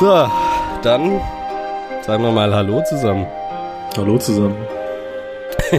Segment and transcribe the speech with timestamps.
[0.00, 0.26] So,
[0.82, 1.20] dann
[2.00, 3.26] sagen wir mal Hallo zusammen.
[3.98, 4.56] Hallo zusammen.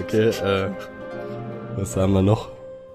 [0.00, 0.70] okay, äh,
[1.76, 2.48] was haben wir noch?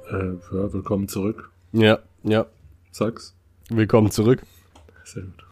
[0.09, 1.49] Äh, willkommen zurück.
[1.77, 2.47] Ja, ja.
[2.91, 3.37] Sag's.
[3.69, 4.41] Willkommen zurück.
[5.03, 5.45] Sehr gut.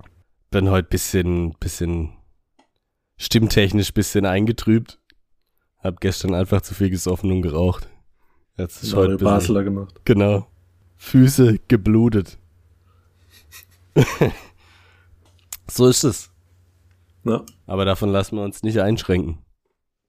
[0.50, 2.14] Bin heute bisschen, bisschen
[3.16, 5.00] stimmtechnisch bisschen eingetrübt.
[5.78, 7.88] Hab gestern einfach zu viel gesoffen und geraucht.
[8.58, 10.02] Jetzt ist heute Basler gemacht.
[10.04, 10.48] Genau.
[10.96, 12.40] Füße geblutet.
[15.68, 16.32] so ist es.
[17.24, 17.44] Ja.
[17.68, 19.38] Aber davon lassen wir uns nicht einschränken.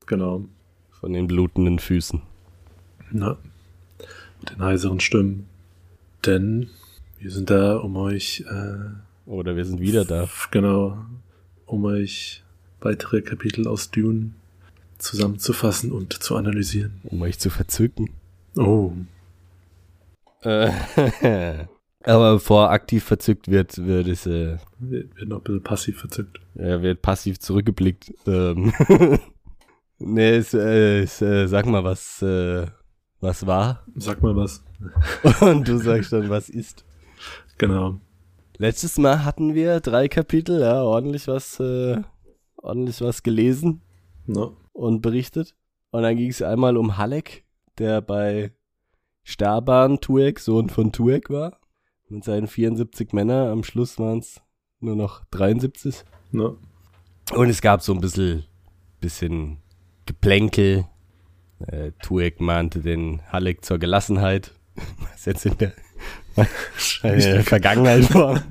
[0.07, 0.47] Genau.
[0.93, 2.23] Von den blutenden Füßen.
[3.13, 3.37] Ja.
[4.41, 5.51] Mit den heiseren Stimmen.
[6.27, 6.71] Denn
[7.19, 8.45] wir sind da, um euch.
[8.51, 10.29] Äh, Oder wir sind wieder da.
[10.51, 10.99] Genau.
[11.65, 12.43] Um euch
[12.81, 14.33] weitere Kapitel aus Dune
[14.99, 17.01] zusammenzufassen und zu analysieren.
[17.05, 18.11] Um euch zu verzücken.
[18.57, 18.93] Oh.
[20.43, 20.71] Äh,
[22.05, 24.27] Aber bevor aktiv verzückt wird, wird es.
[24.27, 26.39] Äh, wird noch ein bisschen passiv verzückt.
[26.55, 28.13] Ja, wird passiv zurückgeblickt.
[28.27, 28.73] Ähm
[29.99, 32.67] nee, es, äh, es, äh, sag mal, was, äh,
[33.21, 33.85] was war?
[33.97, 34.63] Sag mal was.
[35.41, 36.85] Und du sagst dann, was ist.
[37.59, 38.01] Genau.
[38.59, 42.03] Letztes Mal hatten wir drei Kapitel, ja, ordentlich was, äh,
[42.57, 43.83] ordentlich was gelesen
[44.27, 44.57] no.
[44.73, 45.55] und berichtet.
[45.91, 47.45] Und dann ging es einmal um Halleck,
[47.79, 48.53] der bei
[49.25, 51.59] Starban Tuek, Sohn von Tuek war.
[52.09, 54.41] Mit seinen 74 Männern, am Schluss waren es
[54.81, 56.05] nur noch 73.
[56.31, 56.59] No.
[57.35, 58.45] Und es gab so ein bisschen,
[59.01, 59.59] bisschen
[60.07, 60.87] Geplänkel.
[61.59, 64.53] Äh, Tuek mahnte den Halleck zur Gelassenheit.
[65.13, 65.73] Was jetzt in der,
[67.03, 68.43] in der Vergangenheit war.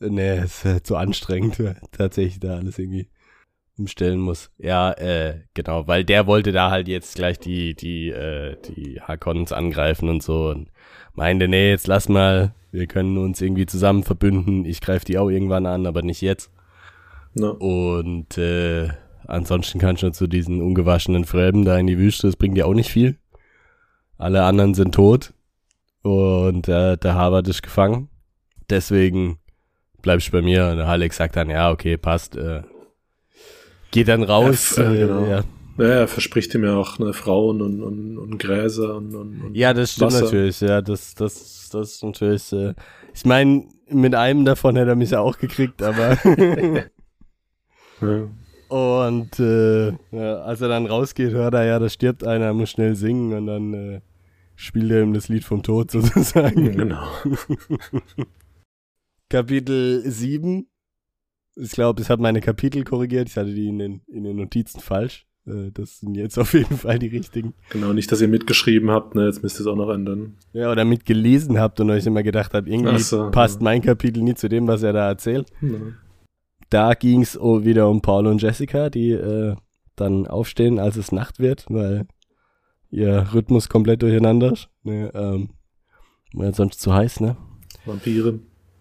[0.00, 3.08] nee, ist äh, zu anstrengend, tatsächlich da alles irgendwie
[3.80, 4.50] umstellen muss.
[4.58, 9.52] Ja, äh, genau, weil der wollte da halt jetzt gleich die, die, äh, die Hakons
[9.52, 10.70] angreifen und so und
[11.14, 15.30] meinte, nee, jetzt lass mal, wir können uns irgendwie zusammen verbünden, ich greife die auch
[15.30, 16.52] irgendwann an, aber nicht jetzt.
[17.34, 17.52] No.
[17.52, 18.88] Und äh,
[19.26, 22.74] ansonsten kannst du zu diesen ungewaschenen Fremden da in die Wüste, das bringt dir auch
[22.74, 23.16] nicht viel.
[24.20, 25.32] Alle anderen sind tot
[26.02, 28.10] und äh, der Harvard ist gefangen.
[28.68, 29.38] Deswegen
[30.02, 30.68] bleibst du bei mir.
[30.68, 32.62] Und der Halleck sagt dann, ja, okay, passt, äh,
[33.90, 34.76] geht dann raus.
[34.76, 35.24] Ja, äh, genau.
[35.24, 35.42] ja.
[35.78, 39.72] ja, er verspricht ihm ja auch ne, Frauen und, und, und Gräser und, und, Ja,
[39.72, 40.24] das stimmt Wasser.
[40.24, 42.74] natürlich, ja, das, das, das ist natürlich, äh,
[43.14, 46.18] ich meine, mit einem davon hätte er mich ja auch gekriegt, aber.
[48.02, 48.28] ja.
[48.70, 52.70] Und äh, ja, als er dann rausgeht, hört er ja, da stirbt einer, er muss
[52.70, 54.00] schnell singen und dann äh,
[54.60, 56.76] spielt er ihm das Lied vom Tod sozusagen.
[56.76, 57.06] Genau.
[59.28, 60.66] Kapitel 7
[61.56, 63.28] ich glaube, es hat meine Kapitel korrigiert.
[63.28, 65.26] Ich hatte die in den, in den Notizen falsch.
[65.46, 67.54] Äh, das sind jetzt auf jeden Fall die richtigen.
[67.70, 69.26] Genau, nicht, dass ihr mitgeschrieben habt, ne?
[69.26, 70.36] Jetzt müsst ihr es auch noch ändern.
[70.52, 73.64] Ja, oder mitgelesen habt und euch immer gedacht habt, irgendwie so, passt ja.
[73.64, 75.50] mein Kapitel nie zu dem, was er da erzählt.
[75.60, 75.78] Ja.
[76.68, 79.56] Da ging es wieder um Paul und Jessica, die äh,
[79.96, 82.06] dann aufstehen, als es Nacht wird, weil
[82.90, 84.68] ihr Rhythmus komplett durcheinander ist.
[84.82, 85.50] Ne, ähm,
[86.32, 87.36] weil sonst zu heiß, ne?
[87.84, 88.38] Vampire.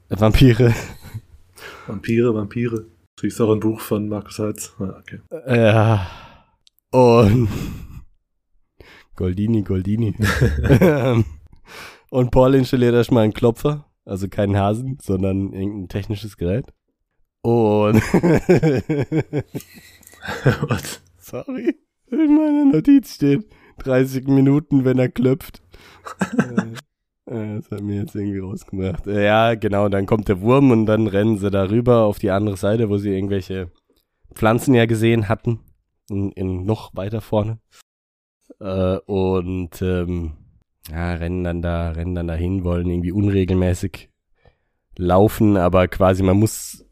[0.09, 0.73] Äh, Vampire.
[1.87, 2.85] Vampire, Vampire.
[3.15, 4.73] Du ist auch ein Buch von Markus Heitz.
[4.79, 5.19] Ah, okay.
[5.47, 6.07] Ja.
[6.91, 7.49] Und
[9.15, 10.15] Goldini, Goldini.
[12.09, 16.65] und Paul installiert erstmal einen Klopfer, also keinen Hasen, sondern irgendein technisches Gerät.
[17.41, 17.95] Und
[20.67, 21.01] Was?
[21.17, 21.75] Sorry,
[22.11, 23.45] in meiner Notiz steht
[23.79, 25.61] 30 Minuten, wenn er klopft.
[27.31, 29.05] Das hat mir jetzt irgendwie rausgemacht.
[29.05, 32.57] Ja, genau, dann kommt der Wurm und dann rennen sie da rüber auf die andere
[32.57, 33.69] Seite, wo sie irgendwelche
[34.33, 35.59] Pflanzen ja gesehen hatten.
[36.09, 37.59] In, in noch weiter vorne.
[38.59, 40.31] Äh, und ähm,
[40.89, 44.09] ja, rennen dann da, rennen dann dahin, wollen irgendwie unregelmäßig
[44.97, 46.85] laufen, aber quasi man muss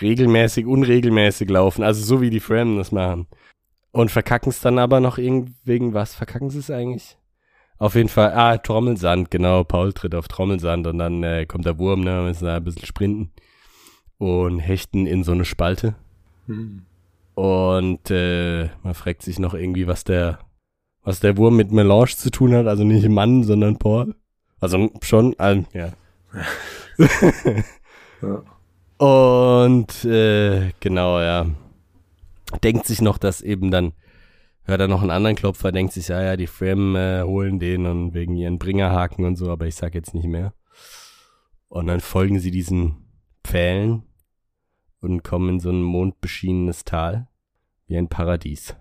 [0.00, 3.26] regelmäßig, unregelmäßig laufen, also so wie die Fremden das machen.
[3.92, 6.14] Und verkacken es dann aber noch irgend wegen was?
[6.14, 7.16] Verkacken sie es eigentlich?
[7.78, 9.64] Auf jeden Fall, ah, Trommelsand, genau.
[9.64, 12.84] Paul tritt auf Trommelsand und dann äh, kommt der Wurm, ne, müssen da ein bisschen
[12.84, 13.32] sprinten
[14.18, 15.94] und hechten in so eine Spalte.
[16.46, 16.82] Hm.
[17.34, 20.40] Und äh, man fragt sich noch irgendwie, was der,
[21.02, 22.66] was der Wurm mit Melange zu tun hat.
[22.66, 24.14] Also nicht Mann, sondern Paul.
[24.60, 25.92] Also schon, ähm, ja.
[28.22, 28.42] ja.
[29.00, 31.46] Und äh, genau, ja.
[32.62, 33.92] Denkt sich noch, dass eben dann
[34.64, 37.86] hört er noch einen anderen Klopfer, denkt sich, ja, ja, die Frem äh, holen den
[37.86, 40.54] und wegen ihren Bringerhaken und so, aber ich sag jetzt nicht mehr.
[41.68, 42.96] Und dann folgen sie diesen
[43.44, 44.02] Pfählen
[45.00, 47.28] und kommen in so ein mondbeschienenes Tal,
[47.86, 48.76] wie ein Paradies.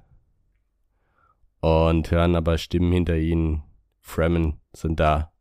[1.62, 3.64] Und hören aber Stimmen hinter ihnen,
[4.00, 5.32] Fremen sind da.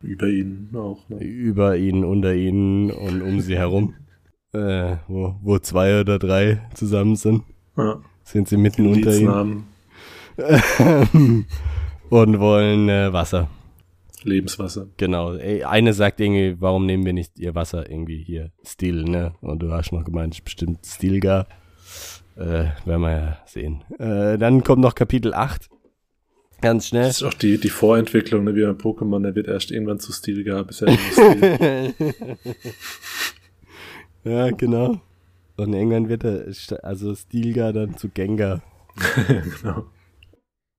[0.00, 1.08] Über ihnen auch.
[1.08, 1.22] Ne?
[1.22, 3.94] Über ihnen, unter ihnen und um sie herum.
[4.54, 7.44] Äh, wo, wo zwei oder drei zusammen sind,
[7.78, 8.00] Ja.
[8.24, 9.64] sind sie mitten unter ihnen.
[12.10, 13.48] Und wollen äh, Wasser.
[14.24, 14.88] Lebenswasser.
[14.96, 15.32] Genau.
[15.32, 18.50] Eine sagt irgendwie, warum nehmen wir nicht ihr Wasser irgendwie hier?
[18.64, 19.34] Stil, ne?
[19.40, 21.46] Und du hast noch gemeint, bestimmt Stilgar.
[22.36, 23.84] Äh, werden wir ja sehen.
[23.98, 25.68] Äh, dann kommt noch Kapitel 8.
[26.60, 27.06] Ganz schnell.
[27.06, 30.12] Das ist auch die, die Vorentwicklung, ne, wie beim Pokémon, der wird erst irgendwann zu
[30.12, 31.94] Stil gehabt, bisher nur Stil.
[34.24, 35.00] ja, genau.
[35.58, 36.46] Und irgendwann wird er,
[36.84, 38.62] also Stilgar dann zu Gengar.
[39.26, 39.86] genau.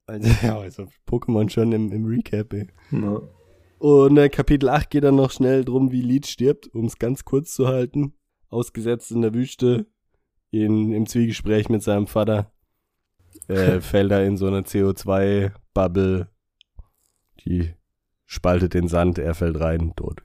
[0.06, 2.68] Also, ja, also Pokémon schon im, im Recap, ey.
[2.92, 3.22] Ja.
[3.78, 7.26] Und äh, Kapitel 8 geht dann noch schnell drum, wie Leech stirbt, um es ganz
[7.26, 8.14] kurz zu halten.
[8.48, 9.86] Ausgesetzt in der Wüste,
[10.50, 12.50] in, im Zwiegespräch mit seinem Vater,
[13.50, 16.30] äh, fällt er in so eine CO2-Bubble,
[17.46, 17.74] die
[18.26, 20.24] spaltet den Sand, er fällt rein, tot.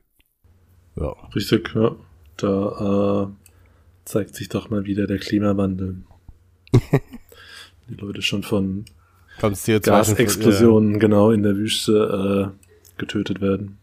[0.95, 1.13] Ja.
[1.35, 1.97] Richtig, ja.
[2.37, 3.44] Da äh,
[4.05, 6.03] zeigt sich doch mal wieder der Klimawandel.
[7.89, 8.85] die Leute schon von
[9.41, 13.79] Kommt CO2 Gasexplosionen genau in der Wüste äh, getötet werden.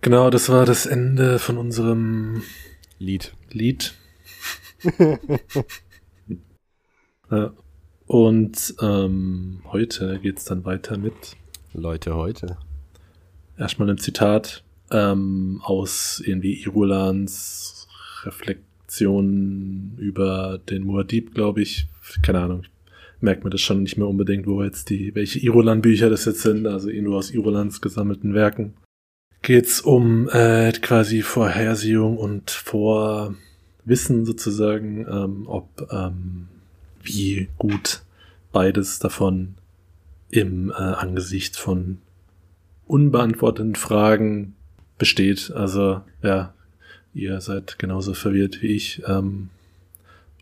[0.00, 2.42] Genau, das war das Ende von unserem
[2.98, 3.34] Lied.
[3.50, 3.94] Lied.
[7.30, 7.52] ja.
[8.06, 11.36] Und ähm, heute geht's dann weiter mit
[11.72, 12.56] Leute heute.
[13.58, 17.88] erstmal einem Zitat ähm, aus irgendwie Irulans
[18.96, 21.86] Reflexion über den Muad'Dib, glaube ich.
[22.22, 22.62] Keine Ahnung.
[23.20, 26.66] Merkt mir das schon nicht mehr unbedingt, wo jetzt die, welche Irulan-Bücher das jetzt sind,
[26.66, 28.74] also eh nur aus Irulans gesammelten Werken.
[29.42, 36.48] Geht's um äh, quasi Vorhersehung und Vorwissen sozusagen, ähm, ob ähm,
[37.02, 38.02] wie gut
[38.52, 39.54] beides davon
[40.30, 41.98] im äh, Angesicht von
[42.86, 44.56] unbeantworteten Fragen
[44.98, 45.52] besteht.
[45.54, 46.54] Also ja,
[47.16, 49.02] ihr seid genauso verwirrt wie ich.
[49.06, 49.48] Ähm,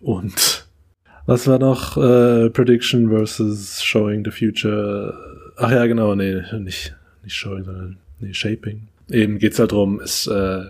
[0.00, 0.66] und
[1.26, 1.96] was war noch?
[1.96, 5.14] Äh, Prediction versus Showing the Future.
[5.56, 8.88] Ach ja, genau, nee, nicht, nicht Showing, sondern nee, Shaping.
[9.10, 10.64] Eben geht's halt drum, ist, äh,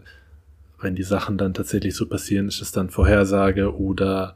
[0.80, 4.34] wenn die Sachen dann tatsächlich so passieren, ist es dann Vorhersage oder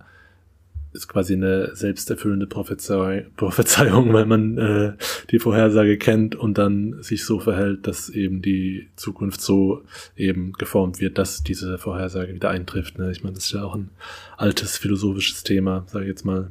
[0.92, 4.92] ist quasi eine selbsterfüllende Prophezei Prophezeiung, weil man äh,
[5.30, 9.82] die Vorhersage kennt und dann sich so verhält, dass eben die Zukunft so
[10.16, 12.98] eben geformt wird, dass diese Vorhersage wieder eintrifft.
[12.98, 13.10] Ne?
[13.10, 13.90] Ich meine, das ist ja auch ein
[14.36, 16.50] altes philosophisches Thema, sage ich jetzt mal.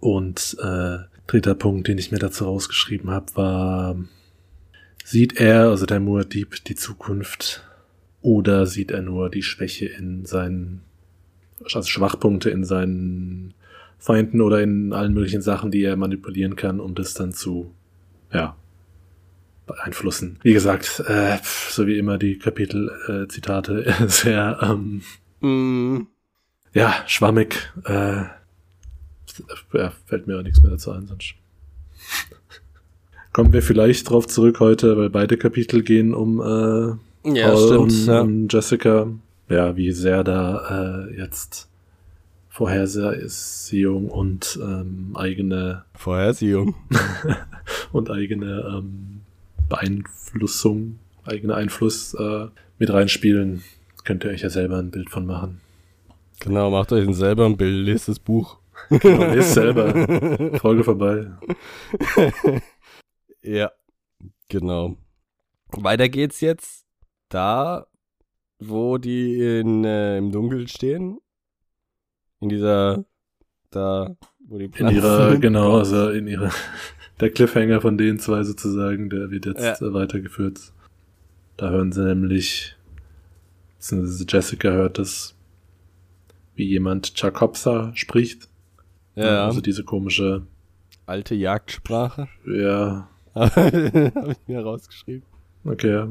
[0.00, 3.96] Und äh, dritter Punkt, den ich mir dazu rausgeschrieben habe, war,
[5.04, 7.62] sieht er, also der Muad'Dib, die Zukunft
[8.20, 10.82] oder sieht er nur die Schwäche in seinen,
[11.62, 13.54] also Schwachpunkte in seinen
[13.98, 17.72] Feinden oder in allen möglichen Sachen, die er manipulieren kann, um das dann zu,
[18.32, 18.56] ja,
[19.66, 20.38] beeinflussen.
[20.42, 25.02] Wie gesagt, äh, so wie immer die Kapitel-Zitate äh, sehr, ähm,
[25.40, 26.06] Mm,
[26.72, 27.72] ja, schwammig.
[27.84, 28.24] Äh,
[29.74, 31.34] ja, fällt mir auch nichts mehr dazu ein, sonst.
[33.32, 37.80] Kommen wir vielleicht drauf zurück heute, weil beide Kapitel gehen um äh, ja, Paul stimmt.
[37.80, 38.20] und, ja.
[38.20, 39.08] und Jessica.
[39.48, 41.68] Ja, wie sehr da äh, jetzt
[42.56, 46.74] Vorhersehung und ähm, eigene Vorhersehung.
[47.92, 49.20] und eigene ähm,
[49.68, 52.46] Beeinflussung, eigener Einfluss äh,
[52.78, 53.62] mit reinspielen.
[54.04, 55.60] Könnt ihr euch ja selber ein Bild von machen.
[56.40, 58.58] Genau, macht euch selber ein Bild, lest das Buch.
[58.88, 59.92] Genau, lest selber.
[60.58, 61.30] Folge vorbei.
[63.42, 63.70] Ja,
[64.48, 64.96] genau.
[65.68, 66.84] Weiter geht's jetzt
[67.28, 67.86] da,
[68.58, 71.20] wo die in, äh, im Dunkeln stehen.
[72.46, 73.04] In dieser,
[73.70, 75.40] da, wo die In Pflanzen ihrer, sind.
[75.40, 76.50] genau, also in ihrer,
[77.20, 79.72] der Cliffhanger von den zwei sozusagen, der wird jetzt Ja.
[79.84, 80.60] äh, weitergeführt.
[81.56, 82.76] Da hören sie nämlich,
[83.78, 85.34] beziehungsweise Jessica hört es,
[86.54, 88.48] wie jemand Chakopsa spricht.
[89.16, 90.46] Ja, Also diese komische,
[91.06, 92.28] alte Jagdsprache.
[92.46, 95.24] ja, Habe ich mir rausgeschrieben.
[95.64, 96.06] okay,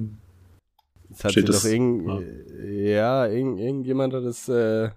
[1.10, 2.26] Das hat Steht sie das- doch irgend,
[2.68, 4.94] ja, irgend, irgendjemand hat das, äh, Ja,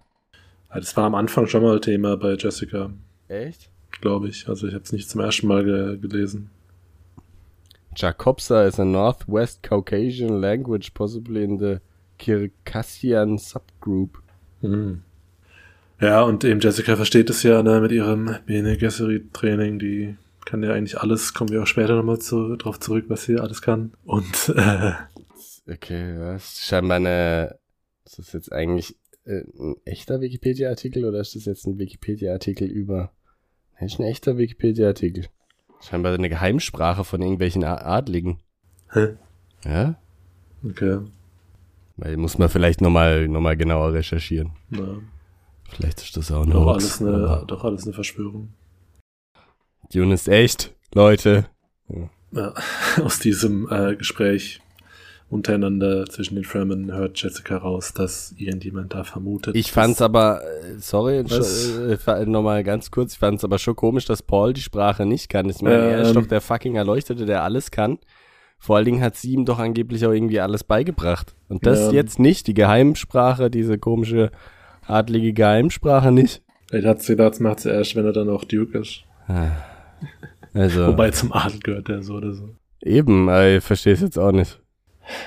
[0.73, 2.91] Das war am Anfang schon mal Thema bei Jessica,
[3.29, 3.71] echt?
[4.01, 4.49] glaube ich.
[4.49, 6.51] Also ich habe es nicht zum ersten Mal ge gelesen.
[7.97, 11.79] Jacobsa is a Northwest Caucasian language, possibly in the
[12.23, 14.23] Circassian subgroup.
[14.61, 15.03] Hm.
[16.01, 20.63] Ja, und eben Jessica versteht es ja ne, mit ihrem Bene Gesserit Training, die kann
[20.63, 23.93] ja eigentlich alles, kommen wir auch später nochmal zu, drauf zurück, was sie alles kann.
[24.05, 24.93] Und äh,
[25.71, 27.59] Okay, ja, ist scheinbar eine.
[28.07, 28.97] Ist das jetzt eigentlich
[29.29, 33.13] äh, ein echter Wikipedia-Artikel oder ist das jetzt ein Wikipedia-Artikel über.
[33.79, 35.27] Nee, ist ein echter Wikipedia-Artikel.
[35.81, 38.41] Scheinbar eine Geheimsprache von irgendwelchen Adligen.
[38.91, 39.17] hä?
[39.65, 39.97] Ja?
[40.65, 41.01] Okay.
[41.97, 44.53] Weil muss man vielleicht nochmal noch mal genauer recherchieren.
[44.71, 45.01] Na,
[45.71, 46.85] Vielleicht ist das auch ein doch, Hoax.
[46.85, 48.55] alles eine, aber doch alles eine Verschwörung.
[49.93, 51.47] Dune ist echt, Leute.
[52.33, 52.55] Ja,
[53.03, 54.61] aus diesem äh, Gespräch
[55.31, 59.55] untereinander zwischen den Fremen hört Jessica raus, dass irgendjemand da vermutet.
[59.57, 64.23] Ich fand's aber, äh, sorry, äh, nochmal ganz kurz, ich fand's aber schon komisch, dass
[64.23, 65.49] Paul die Sprache nicht kann.
[65.51, 66.15] Ich meine, er ist Ähm.
[66.15, 67.99] doch der fucking Erleuchtete, der alles kann.
[68.59, 71.35] Vor allen Dingen hat sie ihm doch angeblich auch irgendwie alles beigebracht.
[71.49, 71.93] Und das Ja.
[71.93, 74.31] jetzt nicht, die Geheimsprache, diese komische,
[74.87, 76.43] adlige Geheimsprache nicht.
[76.69, 79.05] Vielleicht hat sie das macht sie erst, wenn er dann auch Duke ist.
[80.55, 82.49] Also, Wobei zum Adel gehört der so oder so.
[82.81, 84.61] eben, ich verstehe es jetzt auch nicht.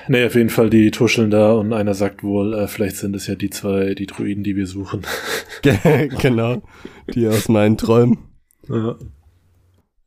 [0.08, 3.26] Nee, auf jeden Fall, die tuscheln da und einer sagt wohl, äh, vielleicht sind es
[3.26, 5.02] ja die zwei, die Druiden, die wir suchen.
[6.20, 6.62] genau,
[7.14, 8.18] die aus meinen Träumen.
[8.68, 8.96] ja.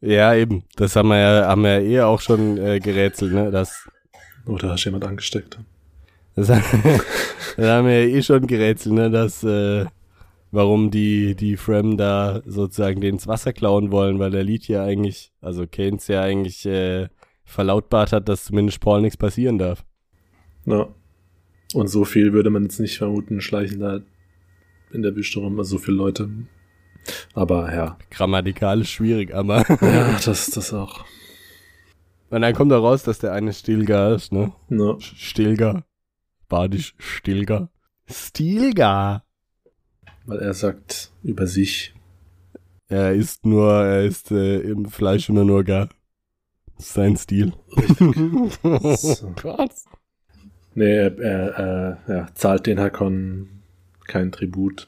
[0.01, 3.49] Ja, eben, das haben wir ja, haben wir ja eh auch schon äh, gerätselt, ne,
[3.49, 3.89] das
[4.45, 5.57] Oder hast du jemand angesteckt?
[6.35, 6.61] Das, das
[7.57, 9.85] haben wir ja eh schon gerätselt, ne, dass, äh,
[10.51, 14.83] warum die, die Frem da sozusagen den ins Wasser klauen wollen, weil der Lied ja
[14.83, 17.07] eigentlich, also Keynes ja eigentlich äh,
[17.45, 19.85] verlautbart hat, dass zumindest Paul nichts passieren darf.
[20.65, 20.87] Ja.
[21.73, 24.01] Und so viel würde man jetzt nicht vermuten, schleichen da
[24.91, 26.29] in der Wüste rum, also so viele Leute.
[27.33, 27.97] Aber ja.
[28.09, 29.63] Grammatikalisch schwierig, aber.
[29.81, 31.05] Ja, das, das auch.
[32.29, 34.51] Und dann kommt da raus, dass der eine Stilgar ist, ne?
[34.69, 34.99] Ja.
[34.99, 35.85] Stilgar.
[36.47, 37.69] Badisch Stilgar.
[38.09, 39.23] Stilgar.
[40.25, 41.93] Weil er sagt über sich,
[42.87, 45.89] Er ist nur, er ist äh, im Fleisch immer nur gar.
[46.77, 47.53] Sein Stil.
[48.63, 49.31] oh So.
[49.41, 49.71] Gott.
[50.73, 53.47] nee, er, er ja, zahlt den Hakon
[54.07, 54.87] kein Tribut,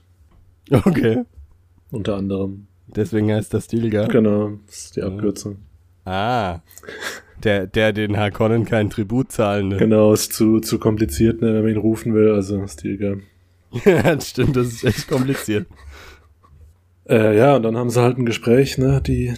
[0.71, 1.23] Okay.
[1.91, 2.67] unter anderem.
[2.87, 4.07] Deswegen heißt das Stilgar.
[4.07, 5.07] Genau, das ist die Ja.
[5.07, 5.57] Abkürzung.
[6.05, 6.59] Ah.
[7.43, 9.67] Der, der den Harkonnen kein Tribut zahlen.
[9.69, 9.77] Ne?
[9.77, 13.21] Genau, ist zu, zu kompliziert, ne, wenn man ihn rufen will, also egal.
[13.85, 15.67] ja, das stimmt, das ist echt kompliziert.
[17.09, 19.33] Äh, ja, und dann haben sie halt ein Gespräch, ne, die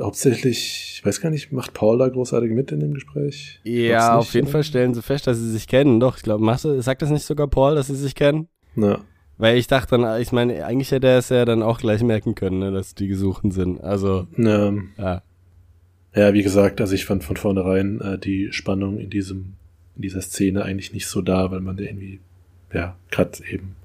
[0.00, 3.60] hauptsächlich, ich weiß gar nicht, macht Paul da großartig mit in dem Gespräch?
[3.64, 4.52] Ja, Glaub's auf nicht, jeden oder?
[4.52, 6.00] Fall stellen sie fest, dass sie sich kennen.
[6.00, 6.44] Doch, ich glaube,
[6.82, 8.48] sagt das nicht sogar Paul, dass sie sich kennen?
[8.74, 9.00] Na,
[9.38, 12.34] Weil ich dachte dann, ich meine, eigentlich hätte er es ja dann auch gleich merken
[12.34, 13.80] können, ne, dass die Gesuchten sind.
[13.82, 15.22] Also, na, ja.
[16.14, 19.54] ja, wie gesagt, also ich fand von vornherein äh, die Spannung in diesem,
[19.96, 22.20] in dieser Szene eigentlich nicht so da, weil man da irgendwie,
[22.72, 23.76] ja, gerade eben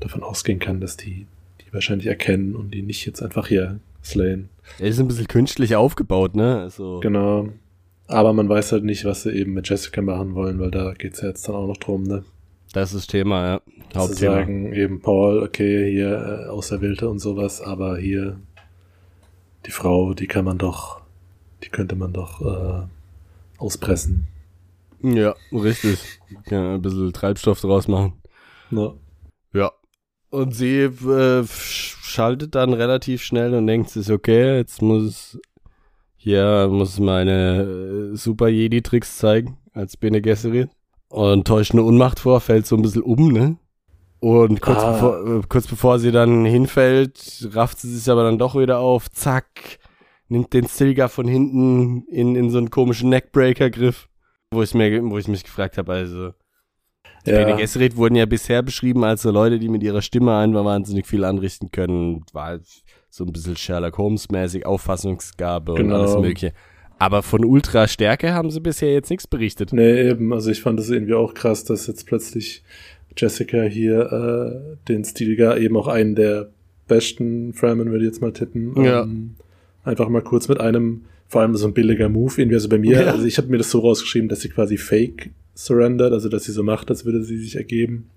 [0.00, 1.26] davon ausgehen kann, dass die,
[1.60, 4.48] die wahrscheinlich erkennen und die nicht jetzt einfach hier slayen.
[4.78, 6.60] Er ist ein bisschen künstlich aufgebaut, ne?
[6.60, 7.48] Also, Genau.
[8.06, 11.20] Aber man weiß halt nicht, was sie eben mit Jessica machen wollen, weil da geht's
[11.20, 12.24] ja jetzt dann auch noch drum, ne?
[12.72, 13.60] das ist Thema, ja.
[13.90, 14.32] Zu Hauptthema.
[14.34, 18.38] sagen, eben Paul, okay, hier äh, Auserwählte und sowas, aber hier
[19.66, 21.00] die Frau, die kann man doch,
[21.62, 22.86] die könnte man doch äh,
[23.58, 24.26] auspressen.
[25.02, 26.20] Ja, richtig.
[26.46, 28.14] Kann ein bisschen Treibstoff draus machen.
[28.70, 28.92] Ja.
[29.54, 29.72] Ja.
[30.30, 30.90] Und sie äh,
[31.42, 35.38] sch- schaltet dann relativ schnell und denkt sich, okay, jetzt muss
[36.16, 40.70] hier muss meine äh, Super Jedi-Tricks zeigen als Bene Gesserit.
[41.08, 43.56] Und täuscht eine Unmacht vor, fällt so ein bisschen um, ne?
[44.20, 44.92] Und kurz, Ah.
[44.92, 49.08] bevor, äh, kurz bevor sie dann hinfällt, rafft sie sich aber dann doch wieder auf,
[49.10, 49.78] zack,
[50.28, 54.08] nimmt den Stilgar von hinten in, in so einen komischen Neckbreaker-Griff.
[54.50, 56.32] Wo ich, mir, wo ich mich gefragt habe, also,
[57.28, 60.36] die Bene Ja, Gesserit wurden ja bisher beschrieben als so Leute, die mit ihrer Stimme
[60.36, 62.22] einfach wahnsinnig viel anrichten können.
[62.32, 62.58] War
[63.10, 65.96] so ein bisschen Sherlock Holmes-mäßig, Auffassungsgabe und Genau.
[65.96, 66.52] alles mögliche.
[66.98, 69.72] Aber von Ultra-Stärke haben sie bisher jetzt nichts berichtet.
[69.72, 72.62] nee, eben, also ich fand es irgendwie auch krass, dass jetzt plötzlich
[73.16, 76.48] Jessica hier äh, den Stilgar eben auch einen der
[76.88, 79.02] besten Fremen, würde ich jetzt mal tippen, Ja.
[79.02, 79.34] ähm,
[79.84, 83.00] einfach mal kurz mit einem, vor allem so ein billiger Move, irgendwie, also bei mir,
[83.02, 83.10] Ja.
[83.12, 86.52] also ich habe mir das so rausgeschrieben, dass sie quasi fake surrendert, also dass sie
[86.52, 88.10] so macht, als würde sie sich ergeben,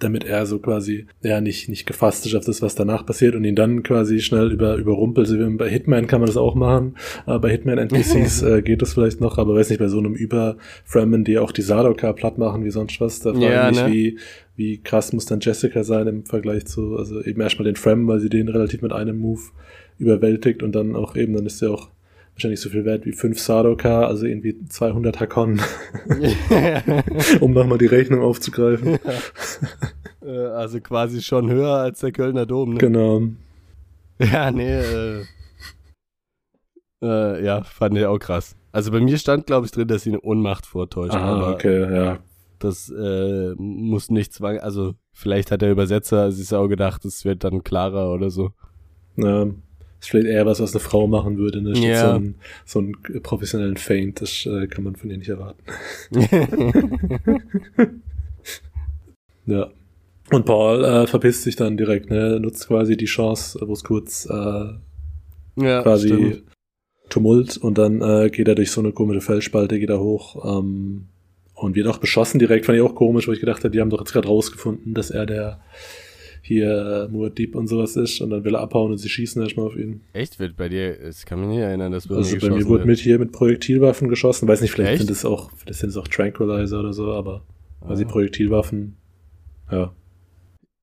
[0.00, 3.44] damit er so quasi, ja, nicht, nicht gefasst ist auf das, was danach passiert und
[3.44, 5.28] ihn dann quasi schnell über, überrumpelt.
[5.28, 6.96] Also bei Hitman kann man das auch machen,
[7.26, 10.14] aber bei Hitman NPCs äh, geht das vielleicht noch, aber weiß nicht, bei so einem
[10.14, 13.84] Über-Fremen, die auch die Sardoka platt machen, wie sonst was, da frage Ja, ich mich,
[13.84, 13.92] ne?
[13.92, 14.18] wie,
[14.56, 18.18] wie krass muss dann Jessica sein im Vergleich zu, also eben erstmal den Frem, weil
[18.18, 19.42] sie den relativ mit einem Move
[19.98, 21.88] überwältigt und dann auch eben, dann ist er auch
[22.38, 25.60] wahrscheinlich so viel wert wie 5 Sardoka, also irgendwie 200 Hakon,
[27.40, 28.98] um nochmal die Rechnung aufzugreifen.
[30.22, 32.78] Äh, also quasi schon höher als der Kölner Dom, ne?
[32.78, 33.22] Genau.
[34.20, 35.24] Ja, nee, äh,
[37.02, 38.56] Äh, ja, fand ich auch krass.
[38.72, 41.14] Also bei mir stand, glaube ich, drin, dass sie eine Ohnmacht vortäuscht.
[41.14, 42.18] Ah, okay, ja.
[42.58, 47.42] das äh, muss nicht zwang, also vielleicht hat der Übersetzer sich auch gedacht, es wird
[47.42, 48.50] dann klarer oder so.
[49.16, 49.46] ja.
[50.06, 51.74] Vielleicht eher was, was eine Frau machen würde, ne?
[51.74, 52.10] Statt Ja.
[52.10, 55.62] So, einen, so einen professionellen Feint, das äh, kann man von ihr nicht erwarten.
[59.48, 59.70] Ja.
[60.30, 62.38] Und Paul äh, verpisst sich dann direkt, ne?
[62.38, 64.66] Nutzt quasi die Chance, wo es kurz äh,
[65.56, 66.42] ja, quasi stimmt.
[67.08, 71.06] Tumult und dann äh, geht er durch so eine komische Felsspalte, geht er hoch ähm,
[71.54, 72.66] und wird auch beschossen direkt.
[72.66, 75.10] Fand ich auch komisch, wo ich gedacht habe, die haben doch jetzt gerade rausgefunden, dass
[75.10, 75.60] er der
[76.42, 79.66] hier äh, Muad'Dib und sowas ist und dann will er abhauen und sie schießen erstmal
[79.66, 80.00] auf ihn.
[80.12, 82.98] Echt, wird bei dir, ich kann mich nicht erinnern, dass Also bei mir wurde mit
[83.00, 84.48] hier mit Projektilwaffen geschossen.
[84.48, 85.00] Weiß nicht, vielleicht Echt?
[85.02, 87.42] sind es auch, vielleicht sind es auch Tranquilizer oder so, aber
[87.80, 87.94] Ah.
[87.94, 88.96] Projektilwaffen.
[89.70, 89.92] Ja.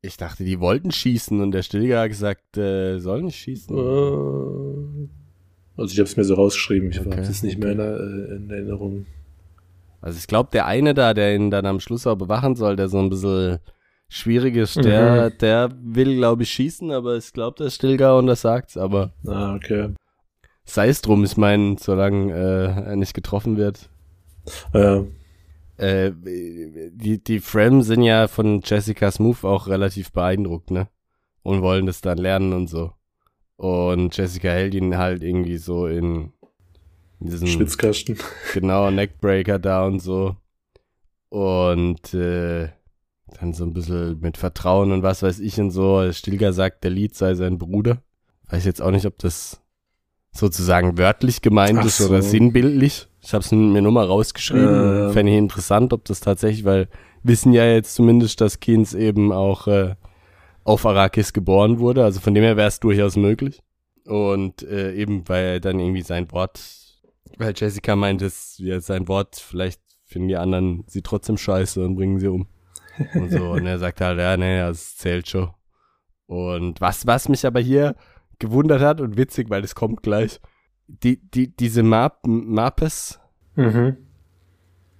[0.01, 3.75] Ich dachte, die wollten schießen und der Stilger hat gesagt, äh, soll nicht schießen.
[3.75, 5.07] Äh,
[5.77, 7.99] Also ich habe es mir so rausgeschrieben, ich Okay, habe es nicht mehr in, der-
[7.99, 9.05] äh, in Erinnerung.
[9.99, 12.87] Also ich glaube, der eine da, der ihn dann am Schluss auch bewachen soll, der
[12.87, 13.57] so ein bisschen
[14.07, 18.41] schwierig ist, der, der will, glaube ich, schießen, aber ich glaube, der Stilger und das
[18.41, 19.93] sagt's, aber Ah, okay.
[20.63, 23.89] sei es drum, ich meine, solange äh, er nicht getroffen wird.
[24.73, 25.03] Ja,
[25.77, 30.87] Äh, die, die Frem sind ja von Jessicas Move auch relativ beeindruckt, ne?
[31.43, 32.93] Und wollen das dann lernen und so.
[33.57, 36.31] Und Jessica hält ihn halt irgendwie so in,
[37.19, 38.17] in diesem Schwitzkasten.
[38.53, 40.35] genau Neckbreaker da und so.
[41.29, 42.69] Und äh,
[43.39, 46.11] dann so ein bisschen mit Vertrauen und was weiß ich und so.
[46.11, 48.01] Stilger sagt, der Lied sei sein Bruder.
[48.49, 49.61] Weiß jetzt auch nicht, ob das
[50.31, 52.29] sozusagen wörtlich gemeint Ach ist oder so.
[52.29, 53.07] sinnbildlich.
[53.21, 55.09] Ich habe es mir nur mal rausgeschrieben.
[55.09, 55.13] Äh.
[55.13, 56.89] Fände ich interessant, ob das tatsächlich, weil
[57.23, 59.95] wissen ja jetzt zumindest, dass Keynes eben auch äh,
[60.63, 62.03] auf Arrakis geboren wurde.
[62.03, 63.61] Also von dem her wäre es durchaus möglich.
[64.05, 66.59] Und äh, eben, weil er dann irgendwie sein Wort,
[67.37, 71.95] weil Jessica meint, dass ja, sein Wort, vielleicht finden die anderen sie trotzdem scheiße und
[71.95, 72.47] bringen sie um.
[73.13, 73.51] Und so.
[73.51, 75.49] Und er sagt halt, ja, nee, das zählt schon.
[76.27, 77.95] Und was, was mich aber hier
[78.39, 80.39] gewundert hat und witzig, weil das kommt gleich,
[80.87, 83.19] die, die, diese Map, Mapes
[83.55, 83.95] Mhm.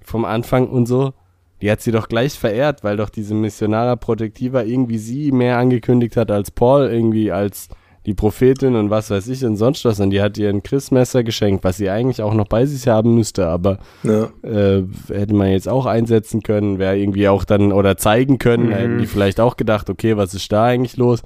[0.01, 1.13] vom Anfang und so,
[1.61, 6.15] die hat sie doch gleich verehrt, weil doch diese Missionara Protectiva irgendwie sie mehr angekündigt
[6.15, 7.67] hat als Paul, irgendwie als
[8.05, 9.99] die Prophetin und was weiß ich und sonst was.
[9.99, 13.15] Und die hat ihr ein Christmesser geschenkt, was sie eigentlich auch noch bei sich haben
[13.15, 14.29] müsste, aber Ja.
[14.43, 18.71] äh, hätte man jetzt auch einsetzen können, wäre irgendwie auch dann oder zeigen können, Mhm.
[18.73, 21.21] hätten die vielleicht auch gedacht, okay, was ist da eigentlich los?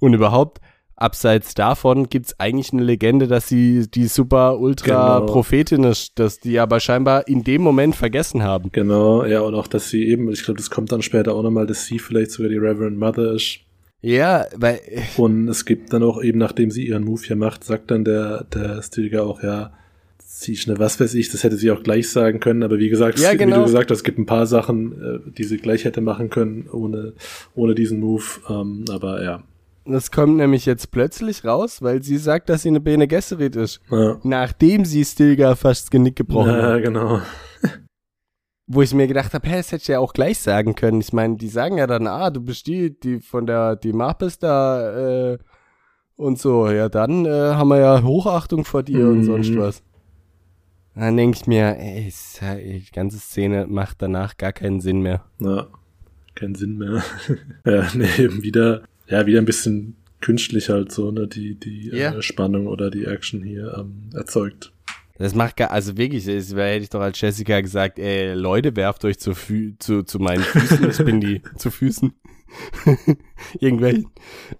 [0.00, 0.60] Und überhaupt,
[0.96, 5.26] abseits davon gibt's eigentlich eine Legende, dass sie die super ultra Genau.
[5.32, 8.70] Prophetin ist, dass die aber scheinbar in dem Moment vergessen haben.
[8.72, 11.66] Genau, ja, und auch, dass sie eben, ich glaube, das kommt dann später auch nochmal,
[11.66, 13.58] dass sie vielleicht sogar die Reverend Mother ist.
[14.04, 14.80] Ja, weil
[15.16, 18.44] Und es gibt dann auch eben, nachdem sie ihren Move hier macht, sagt dann der,
[18.52, 19.72] der Stilger auch, ja,
[20.22, 22.90] sie ist eine was weiß ich, das hätte sie auch gleich sagen können, aber wie
[22.90, 23.56] gesagt, Ja, es, wie genau.
[23.60, 24.92] du gesagt hast, es gibt ein paar Sachen,
[25.26, 27.14] äh, die sie gleich hätte machen können, ohne,
[27.54, 29.42] ohne diesen Move, ähm, aber ja.
[29.86, 33.80] das kommt nämlich jetzt plötzlich raus, weil sie sagt, dass sie eine Bene Gesserit ist,
[33.90, 36.82] Ja, nachdem sie Stilgar fast das Genick gebrochen ja hat.
[36.82, 37.20] genau.
[38.66, 41.00] Wo ich mir gedacht habe, hä, das hätte ich ja auch gleich sagen können.
[41.00, 44.38] Ich meine, die sagen ja dann, ah, du bist die, die von der, die Marpes
[44.38, 45.38] da, äh,
[46.16, 46.68] und so.
[46.70, 49.24] Ja, dann äh, haben wir ja Hochachtung vor dir und Mhm.
[49.24, 49.82] sonst was.
[50.94, 55.24] Dann denke ich mir, ey, die ganze Szene macht danach gar keinen Sinn mehr.
[55.40, 55.66] Ja,
[56.36, 57.02] keinen Sinn mehr.
[57.66, 62.14] ja, nee, eben wieder, ja, wieder ein bisschen künstlich halt so, ne, die, die Ja.
[62.14, 64.72] äh, Spannung oder die Action hier ähm, erzeugt.
[65.16, 68.74] Das macht gar, also wirklich, das wär, hätte ich doch als Jessica gesagt, ey, Leute,
[68.74, 72.12] werft euch zu, Fü zu, zu meinen Füßen, ich bin die, zu Füßen.
[73.60, 74.10] Irgendwelchen.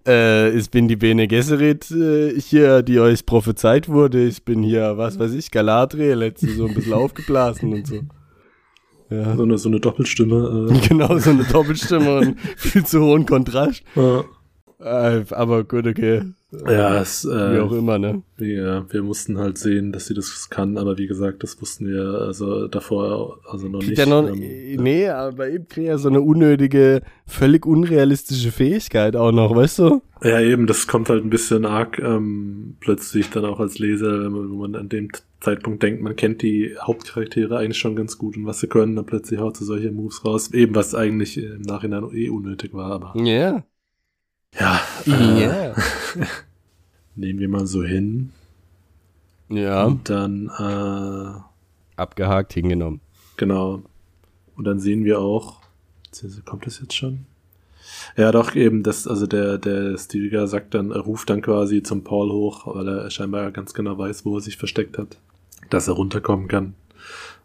[0.06, 4.24] Äh, ich bin die Bene Gesserit äh, hier, die euch prophezeit wurde.
[4.26, 8.00] Ich bin hier, was weiß ich, Galadriel, letzte so ein bisschen aufgeblasen und so.
[9.10, 9.36] Ja.
[9.36, 10.68] So eine, so eine Doppelstimme.
[10.72, 13.82] Äh, Genau, so eine Doppelstimme und viel zu hohen Kontrast.
[13.94, 14.24] ja.
[14.84, 16.22] Äh, aber gut, okay.
[16.68, 18.22] Ja, es, Wie äh, auch immer, ne?
[18.36, 22.20] wir, wir mussten halt sehen, dass sie das kann, aber wie gesagt, das wussten wir
[22.20, 23.98] also davor also noch Kriegt nicht.
[23.98, 29.32] ja noch, ähm, nee, aber eben kriegt ja so eine unnötige, völlig unrealistische Fähigkeit auch
[29.32, 30.02] noch, weißt du?
[30.22, 34.32] ja, eben, das kommt halt ein bisschen arg ähm, plötzlich dann auch als Leser, wenn
[34.32, 35.08] man, wenn man an dem
[35.40, 39.06] Zeitpunkt denkt, man kennt die Hauptcharaktere eigentlich schon ganz gut und was sie können, dann
[39.06, 43.12] plötzlich haut sie solche Moves raus, eben was eigentlich im Nachhinein eh unnötig war, aber
[43.20, 43.64] Ja.
[44.58, 45.74] Ja, äh, Ja.
[47.16, 48.32] nehmen wir mal so hin
[49.48, 49.84] Ja.
[49.84, 51.40] und dann äh,
[52.00, 53.00] Abgehakt, hingenommen.
[53.36, 53.82] Genau.
[54.56, 55.60] Und dann sehen wir auch,
[56.44, 57.26] kommt das jetzt schon?
[58.16, 62.02] Ja, doch, eben, das, also der, der Stilgar sagt dann, er ruft dann quasi zum
[62.02, 65.18] Paul hoch, weil er scheinbar ganz genau weiß, wo er sich versteckt hat,
[65.70, 66.74] dass er runterkommen kann.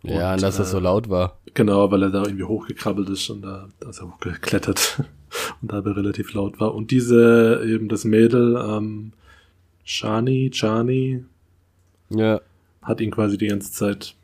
[0.03, 1.37] Ja, Und, und dass äh, es so laut war.
[1.53, 5.03] Genau, weil er da irgendwie hochgekrabbelt ist und da, da ist er hochgeklettert
[5.61, 6.73] und dabei relativ laut war.
[6.75, 9.13] Und diese, eben das Mädel, ähm,
[9.83, 11.23] Shani, Chani,
[12.09, 12.41] Ja.
[12.81, 14.15] hat ihn quasi die ganze Zeit,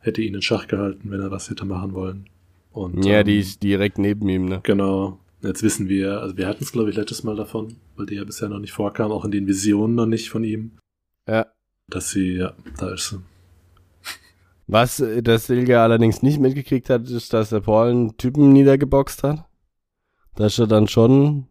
[0.00, 2.26] hätte ihn in Schach gehalten, wenn er was hätte machen wollen.
[2.72, 4.60] Und, Ja, ähm, die ist direkt neben ihm, ne?
[4.62, 5.18] Genau.
[5.42, 8.24] Jetzt wissen wir, also wir hatten es, glaube ich, letztes Mal davon, weil die ja
[8.24, 10.72] bisher noch nicht vorkam, auch in den Visionen noch nicht von ihm,
[11.28, 11.46] Ja.
[11.88, 13.18] dass sie, ja, da ist sie.
[14.66, 19.22] Was äh, das Silge allerdings nicht mitgekriegt hat, ist, dass der Paul einen Typen niedergeboxt
[19.22, 19.44] hat.
[20.38, 21.46] Da ist er dann schon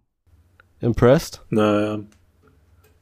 [0.80, 1.44] impressed.
[1.50, 2.00] Naja,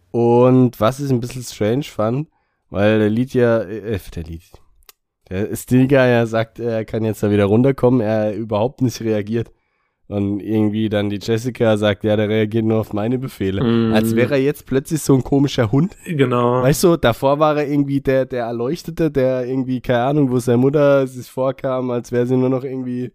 [0.09, 2.27] Und was ich ein bisschen strange fand,
[2.71, 4.41] weil der Lied ja, äh, der Lied,
[5.29, 9.51] der Stilgar ja sagt, er kann jetzt da wieder runterkommen, er überhaupt nicht reagiert.
[10.07, 13.63] Und irgendwie dann die Jessica sagt, ja, der reagiert nur auf meine Befehle.
[13.63, 13.93] Mm.
[13.93, 15.95] Als wäre er jetzt plötzlich so ein komischer Hund.
[16.05, 16.63] genau.
[16.63, 20.57] Weißt du, davor war er irgendwie der, der Erleuchtete, der irgendwie, keine Ahnung, wo seine
[20.57, 23.11] Mutter sich vorkam, als wäre sie nur noch irgendwie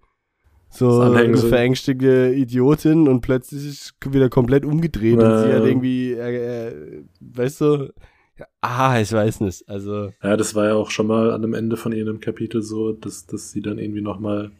[0.70, 5.42] so eine verängstigte Idiotin und plötzlich ist wieder komplett umgedreht und Ja.
[5.42, 7.92] sie hat irgendwie, äh, äh, weißt du,
[8.38, 11.54] ja, ah, ich weiß nicht, also, Ja, das war ja auch schon mal an dem
[11.54, 14.50] Ende von ihrem Kapitel so, dass, dass sie dann irgendwie nochmal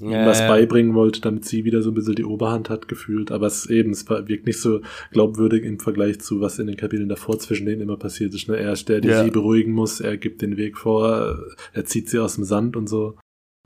[0.00, 3.32] äh, was beibringen wollte, damit sie wieder so ein bisschen die Oberhand hat gefühlt.
[3.32, 6.76] Aber es eben, es war- wirkt nicht so glaubwürdig im Vergleich zu, was in den
[6.76, 8.48] Kapiteln davor zwischen denen immer passiert ist.
[8.48, 8.56] Ne?
[8.58, 9.24] Er ist der, der Ja.
[9.24, 11.36] sie beruhigen muss, er gibt den Weg vor,
[11.72, 13.16] er zieht sie aus dem Sand und so.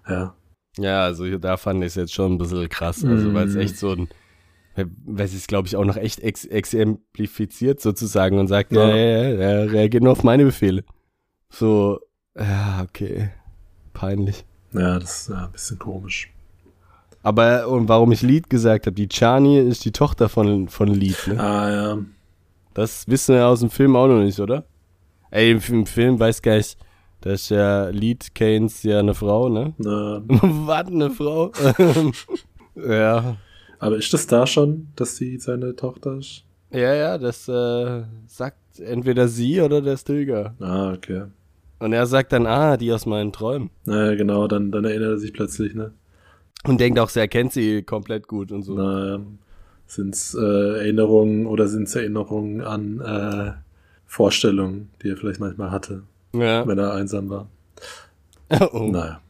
[0.08, 0.34] Ja.
[0.78, 3.60] Ja, also da fand ich es jetzt schon ein bisschen krass, also weil es Mm.
[3.60, 4.08] echt so ein,
[5.04, 8.96] weil sie es glaube ich auch noch echt ex exemplifiziert sozusagen und sagt, ja, Ja.
[8.96, 10.84] ja, ja, er reagiert nur auf meine Befehle.
[11.50, 12.00] So,
[12.38, 13.30] ja, okay,
[13.92, 14.44] peinlich.
[14.72, 16.30] Ja, das ist ja ein bisschen komisch.
[17.22, 21.18] Aber und warum ich Lied gesagt habe, die Chani ist die Tochter von, von Lied,
[21.26, 21.38] ne?
[21.38, 21.98] Ah, ja.
[22.74, 24.64] Das wissen wir aus dem Film auch noch nicht, oder?
[25.30, 26.78] Ey, im, im Film weiß gar nicht,
[27.22, 29.74] da ist ja Lied Keynes ja eine Frau, ne?
[29.78, 31.52] Na, Was, eine Frau?
[32.76, 33.36] ja.
[33.78, 36.44] aber ist das da schon, dass sie seine Tochter ist?
[36.70, 40.54] Ja, ja, das äh, sagt entweder sie oder der Stilgar.
[40.60, 41.24] Ah, okay.
[41.78, 43.70] Und er sagt dann, ah, die aus meinen Träumen.
[43.84, 45.92] Naja, genau, dann, dann erinnert er sich plötzlich, ne?
[46.64, 48.74] Und denkt auch, er kennt sie komplett gut und so.
[48.74, 49.20] Na,
[49.86, 53.52] sind es äh, Erinnerungen oder sind es Erinnerungen an äh,
[54.06, 56.02] Vorstellungen, die er vielleicht manchmal hatte,
[56.34, 56.66] Ja.
[56.66, 57.48] wenn er einsam war?
[58.72, 58.88] oh.
[58.90, 59.20] Naja.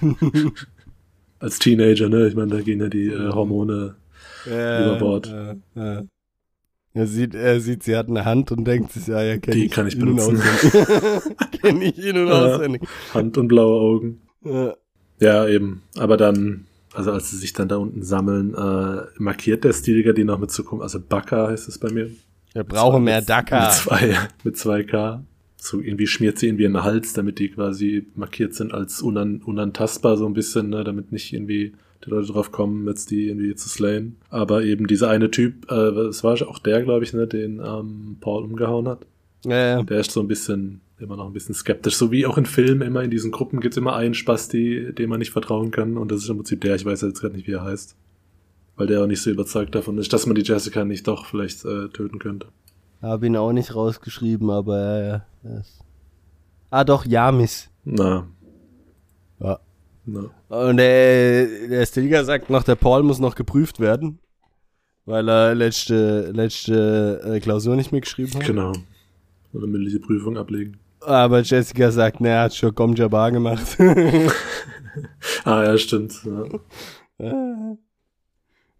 [1.38, 2.28] Als Teenager, ne?
[2.28, 3.96] Ich meine, da gehen ja die äh, Hormone.
[4.46, 5.34] Ja, über Bord.
[5.74, 6.02] Ja.
[6.92, 9.66] Er sieht, er sieht, sie hat eine Hand und denkt sich, ja, ja, kenn Die
[9.66, 10.40] ich kann ich benutzen.
[11.62, 12.54] kenn ich in- und Ja.
[12.56, 12.82] auswendig.
[13.14, 14.22] Hand und blaue Augen.
[14.44, 14.74] Ja.
[15.20, 15.82] Ja, eben.
[15.96, 20.24] Aber dann, also als sie sich dann da unten sammeln, äh, markiert der Stilger die
[20.24, 20.82] noch mit Zukunft.
[20.82, 22.10] Also Baka heißt es bei mir.
[22.52, 23.70] Wir brauchen mehr Mit Dakar.
[23.70, 25.24] zwei, mit zwei K.
[25.56, 29.42] So irgendwie schmiert sie irgendwie in den Hals, damit die quasi markiert sind als unan,
[29.44, 33.54] unantastbar so ein bisschen, ne, damit nicht irgendwie die Leute drauf kommen, jetzt die irgendwie
[33.54, 34.16] zu slayen.
[34.30, 38.16] Aber eben dieser eine Typ, äh, es war auch der, glaube ich, ne, den ähm,
[38.20, 39.06] Paul umgehauen hat.
[39.44, 39.82] Ja, ja.
[39.82, 41.96] Der ist so ein bisschen, immer noch ein bisschen skeptisch.
[41.96, 45.18] So wie auch in Filmen immer in diesen Gruppen gibt's immer einen Spasti, dem man
[45.18, 45.96] nicht vertrauen kann.
[45.96, 47.96] Und das ist im Prinzip der, ich weiß jetzt gerade nicht, wie er heißt.
[48.80, 51.66] Weil der auch nicht so überzeugt davon ist, dass man die Jessica nicht doch vielleicht
[51.66, 52.46] äh, töten könnte.
[53.02, 55.26] Hab ihn auch nicht rausgeschrieben, aber ja, ja.
[55.42, 55.80] Das-
[56.70, 57.68] Ah, doch, Yamis.
[57.84, 58.26] Na.
[59.38, 59.60] Ja.
[60.06, 60.30] Na.
[60.48, 64.18] Und der, der Stilger sagt noch, der Paul muss noch geprüft werden,
[65.04, 68.46] weil er letzte, letzte äh, Klausur nicht mehr geschrieben hat.
[68.46, 68.72] Genau.
[69.52, 70.78] Oder mündliche Prüfung ablegen.
[71.00, 73.76] Aber Jessica sagt, ne, er hat schon Gom Jabbar gemacht.
[75.44, 76.14] Ah, ja, stimmt.
[77.18, 77.76] Ja.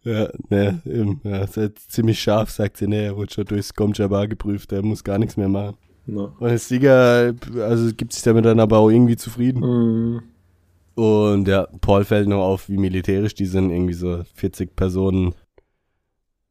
[0.02, 3.74] ja, ne, eben, ja, ist halt ziemlich scharf, sagt sie, ne, er wurde schon durchs
[3.74, 5.76] Gom Jabbar geprüft, er muss gar nichts mehr machen.
[6.06, 6.34] Na.
[6.38, 9.60] Und der Stilger, also gibt sich damit dann aber auch irgendwie zufrieden.
[9.60, 10.22] Mhm.
[10.94, 13.70] Und ja, Paul fällt noch auf, wie militärisch die sind.
[13.70, 15.34] Irgendwie so 40 Personen,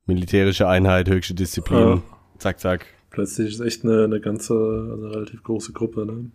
[0.05, 1.79] militärische Einheit, höchste Disziplin.
[1.79, 2.01] Ja.
[2.38, 2.85] Zack, zack.
[3.09, 6.31] Plötzlich ist echt eine, eine ganze, eine relativ große Gruppe, ne?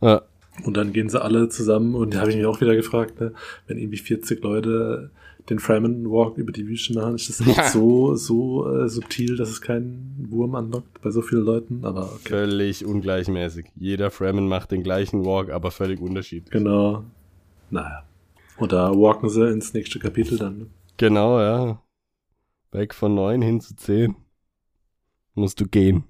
[0.00, 0.22] Ja,
[0.62, 3.32] Und dann gehen sie alle zusammen und da habe ich mich auch wieder gefragt, ne,
[3.66, 5.10] wenn irgendwie 40 Leute
[5.50, 7.68] den Fremen Walk über die Wüste machen, ist das echt Ja.
[7.68, 12.30] so, so äh, subtil, dass es keinen Wurm anlockt bei so vielen Leuten, aber okay.
[12.30, 13.66] völlig ungleichmäßig.
[13.76, 16.50] Jeder Fremen macht den gleichen Walk, aber völlig unterschiedlich.
[16.50, 17.04] Genau.
[17.70, 18.04] Naja.
[18.56, 20.58] Und da walken sie ins nächste Kapitel dann.
[20.58, 20.66] Ne?
[20.96, 21.82] Genau, ja.
[22.72, 24.14] Weg von 9 hin zu 10.
[25.34, 26.04] Musst du gehen.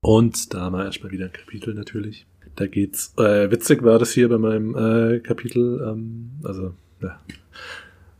[0.00, 2.26] Und da haben wir erstmal wieder ein Kapitel natürlich.
[2.56, 7.20] Da geht's, äh, witzig war das hier bei meinem äh, Kapitel, ähm, also, ja.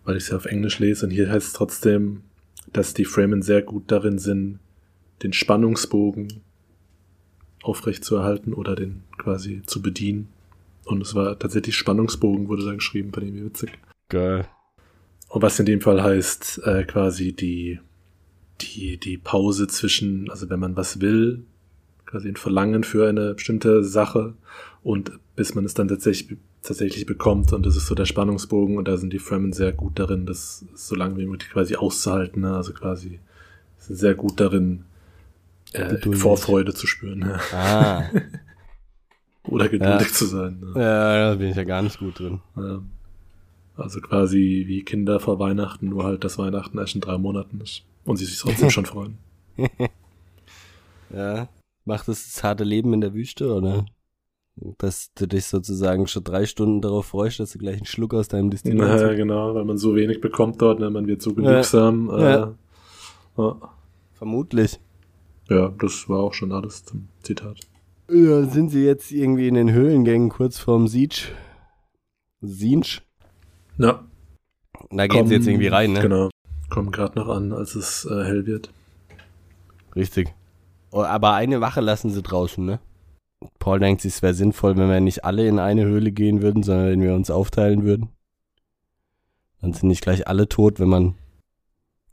[0.06, 2.22] Weil ich es ja auf Englisch lese und hier heißt es trotzdem,
[2.72, 4.60] dass die Fremen sehr gut darin sind,
[5.22, 6.40] den Spannungsbogen
[7.62, 10.28] aufrechtzuerhalten oder den quasi zu bedienen.
[10.84, 13.70] Und es war tatsächlich Spannungsbogen, wurde da geschrieben, bei dem witzig.
[14.08, 14.46] Geil.
[15.28, 17.80] Und was in dem Fall heißt, äh, quasi die,
[18.60, 21.44] die, die Pause zwischen, also wenn man was will,
[22.04, 24.34] quasi ein Verlangen für eine bestimmte Sache
[24.84, 28.86] und bis man es dann tatsächlich, tatsächlich bekommt und das ist so der Spannungsbogen und
[28.88, 32.54] da sind die Fremen sehr gut darin, das so lange wie möglich quasi auszuhalten, ne?
[32.56, 33.20] also quasi
[33.78, 34.84] sind sehr gut darin,
[35.72, 35.96] äh.
[36.14, 37.40] Vorfreude zu spüren ne?
[37.52, 38.04] Ah.
[39.44, 40.12] oder geduldig Ja.
[40.14, 40.60] zu sein.
[40.60, 40.80] Ne?
[40.80, 42.40] ja, da bin ich ja gar nicht gut drin.
[42.56, 42.80] Ja.
[43.76, 47.82] Also quasi wie Kinder vor Weihnachten, nur halt, dass Weihnachten erst in drei Monaten ist.
[48.04, 49.18] Und sie sich trotzdem schon freuen.
[51.14, 51.48] Ja.
[51.84, 53.86] Macht das das harte Leben in der Wüste, oder?
[54.78, 58.28] Dass du dich sozusagen schon drei Stunden darauf freust, dass du gleich einen Schluck aus
[58.28, 60.88] deinem Destillat Naja, genau, weil man so wenig bekommt dort, ne?
[60.88, 62.08] man wird so genügsam.
[62.08, 62.16] Ja.
[62.16, 62.54] Äh, Ja.
[63.36, 63.56] ja.
[64.14, 64.80] Vermutlich.
[65.50, 67.60] ja, das war auch schon alles zum Zitat.
[68.10, 71.28] Ja, sind sie jetzt irgendwie in den Höhlengängen kurz vorm Siege?
[72.40, 73.00] Siege?
[73.76, 74.04] Ja,
[74.90, 76.00] Da gehen sie jetzt irgendwie rein, ne?
[76.00, 76.30] Genau.
[76.70, 78.70] Kommen gerade noch an, als es äh, hell wird.
[79.94, 80.34] Richtig.
[80.92, 82.78] Oh, aber eine Wache lassen sie draußen, ne?
[83.58, 86.62] Paul denkt sich, es wäre sinnvoll, wenn wir nicht alle in eine Höhle gehen würden,
[86.62, 88.08] sondern wenn wir uns aufteilen würden.
[89.60, 91.14] Dann sind nicht gleich alle tot, wenn man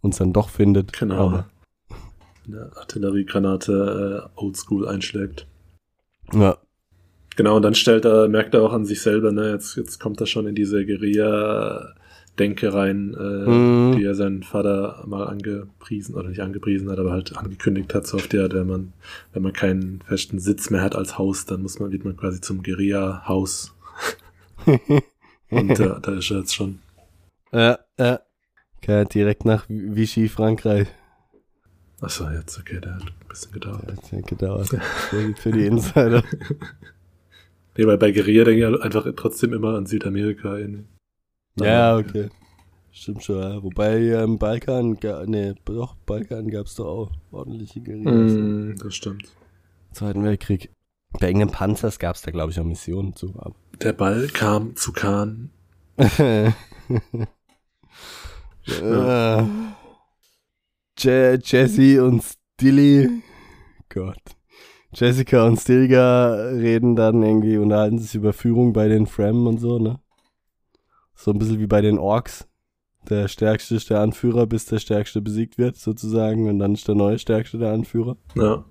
[0.01, 0.93] uns dann doch findet.
[0.93, 1.27] Genau.
[1.27, 1.49] Aber,
[2.45, 5.47] Eine Artilleriegranate äh, oldschool einschlägt.
[6.33, 6.57] ja.
[7.36, 10.21] Genau, und dann stellt er, merkt er auch an sich selber, ne, jetzt, jetzt kommt
[10.21, 10.86] er schon in diese
[12.37, 13.95] Guerilla-Denke rein, äh, Mhm.
[13.97, 18.17] die er seinen Vater mal angepriesen, oder nicht angepriesen hat, aber halt angekündigt hat, so
[18.17, 18.93] auf der, der man,
[19.33, 22.41] wenn man keinen festen Sitz mehr hat als Haus, dann muss man, wird man quasi
[22.41, 23.73] zum Guerilla-Haus.
[25.49, 26.79] Und äh, da ist er jetzt schon.
[27.51, 28.19] ja, ja.
[28.77, 30.87] Okay, direkt nach Vichy, Frankreich.
[32.01, 33.83] Achso, jetzt, okay, der hat ein bisschen gedauert.
[33.87, 34.67] Das hat gedauert.
[34.67, 36.23] Für- Für die Insider.
[37.75, 40.57] Nee, weil bei Guerilla denke ich halt einfach trotzdem immer an Südamerika.
[40.59, 40.85] In,
[41.59, 42.29] Ja, okay.
[42.91, 43.63] Stimmt schon, ja.
[43.63, 48.33] Wobei im Balkan, ga- nee, doch, Balkan gab's doch auch ordentliche Guerillas.
[48.33, 49.27] Mm, das stimmt.
[49.93, 50.69] Zweiten Weltkrieg.
[51.19, 53.33] Bei irgendeinem Panzers gab's da, glaube ich, auch Missionen zu.
[53.37, 55.51] aber- Der Ball kam zu Kahn.
[58.65, 59.47] ja.
[60.97, 63.09] Je Jesse und Stilly.
[63.89, 64.21] Gott.
[64.93, 69.79] Jessica und Stilga reden dann irgendwie, unterhalten sich über Führung bei den Fremen und so,
[69.79, 69.99] ne?
[71.15, 72.47] So ein bisschen wie bei den Orks.
[73.10, 76.49] Der Stärkste ist der Anführer, bis der Stärkste besiegt wird, sozusagen.
[76.49, 78.17] Und dann ist der neue Stärkste der Anführer.
[78.36, 78.63] Ja.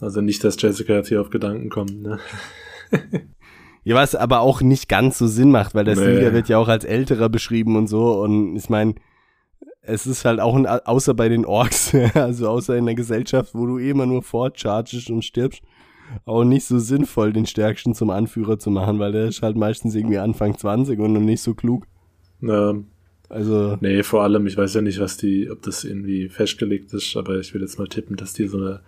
[0.00, 2.18] Also nicht, dass Jessica jetzt hier auf Gedanken kommt, ne?
[3.82, 6.02] Ja, was aber auch nicht ganz so Sinn macht, weil der Nee.
[6.02, 8.20] Stilgar wird ja auch als älterer beschrieben und so.
[8.20, 8.96] Und ich meine,
[9.80, 13.64] es ist halt auch ein, außer bei den Orks, also außer in der Gesellschaft, wo
[13.64, 15.62] du eh immer nur fortchargest und stirbst,
[16.24, 19.94] auch nicht so sinnvoll, den Stärksten zum Anführer zu machen, weil der ist halt meistens
[19.94, 21.86] irgendwie Anfang 20 und noch nicht so klug.
[22.42, 22.86] Ähm,
[23.28, 27.16] Also, nee, vor allem, ich weiß ja nicht, was die, ob das irgendwie festgelegt ist,
[27.16, 28.80] aber ich will jetzt mal tippen, dass die so eine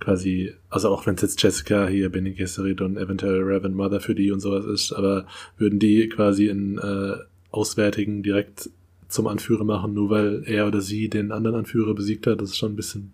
[0.00, 4.14] quasi, also auch wenn es jetzt Jessica hier, Benny Gesserit und eventuell Reverend Mother für
[4.14, 5.26] die und sowas ist, aber
[5.56, 7.14] würden die quasi in äh,
[7.50, 8.70] Auswärtigen direkt
[9.08, 12.58] zum Anführer machen, nur weil er oder sie den anderen Anführer besiegt hat, das ist
[12.58, 13.12] schon ein bisschen,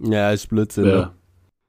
[0.00, 0.86] ja, ist Blödsinn.
[0.86, 1.10] ja, Ne?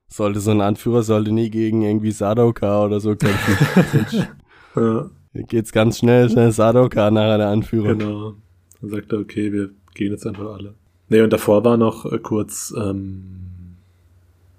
[0.10, 4.28] Sollte so ein Anführer, sollte nie gegen irgendwie Sadoka oder so kämpfen.
[4.76, 5.10] ja
[5.44, 7.96] geht's ganz schnell, schnell Sadoka nachher der Anführer.
[7.96, 8.36] Genau.
[8.82, 10.74] Dann sagt er, okay, wir gehen jetzt einfach alle.
[11.10, 13.76] Nee, und davor war noch äh, kurz, ähm,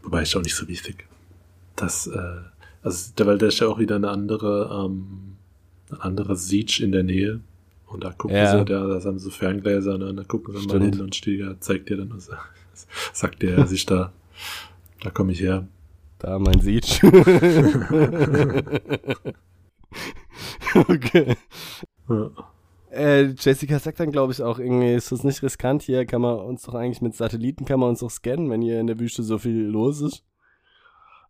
[0.02, 1.06] wobei ist auch nicht so wichtig,
[1.76, 2.18] dass, äh,
[2.82, 5.36] also, der, weil da ist ja auch wieder eine andere, ähm,
[5.90, 7.40] ein anderer Siege in der Nähe.
[7.86, 8.58] Und da gucken Ja.
[8.58, 10.94] sie, da, da haben sie so Ferngläser, ne, und da gucken mal Stimmt.
[10.96, 12.30] hin und Stieger zeigt dir dann, was
[13.12, 14.12] sagt dir, er sich da,
[15.02, 15.66] da komme ich her.
[16.18, 17.00] Da mein Siege.
[20.88, 21.36] okay.
[22.08, 22.30] Ja.
[22.90, 26.06] Äh, Jessica sagt dann, glaube ich, auch irgendwie, ist das nicht riskant hier?
[26.06, 28.86] Kann man uns doch eigentlich mit Satelliten, kann man uns doch scannen, wenn hier in
[28.86, 30.24] der Wüste so viel los ist.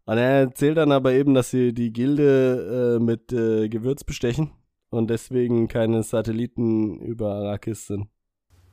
[0.05, 4.53] Und er erzählt dann aber eben, dass sie die Gilde äh, mit äh, Gewürz bestechen
[4.91, 8.09] und deswegen keine Satelliten über Arrakis sind.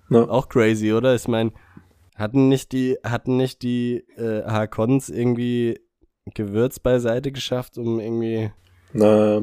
[0.10, 0.30] Ja.
[0.30, 1.16] Auch crazy, oder?
[1.16, 1.52] Ich meine,
[2.16, 5.80] hatten nicht die, hatten nicht die äh, Harkons irgendwie
[6.34, 8.52] Gewürz beiseite geschafft, um irgendwie
[8.94, 9.42] Na,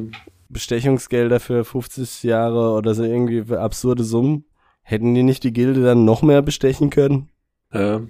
[0.48, 4.44] Bestechungsgelder für 50 Jahre oder so irgendwie für absurde Summen.
[4.82, 7.28] Hätten die nicht die Gilde dann noch mehr bestechen können?
[7.72, 8.00] ja.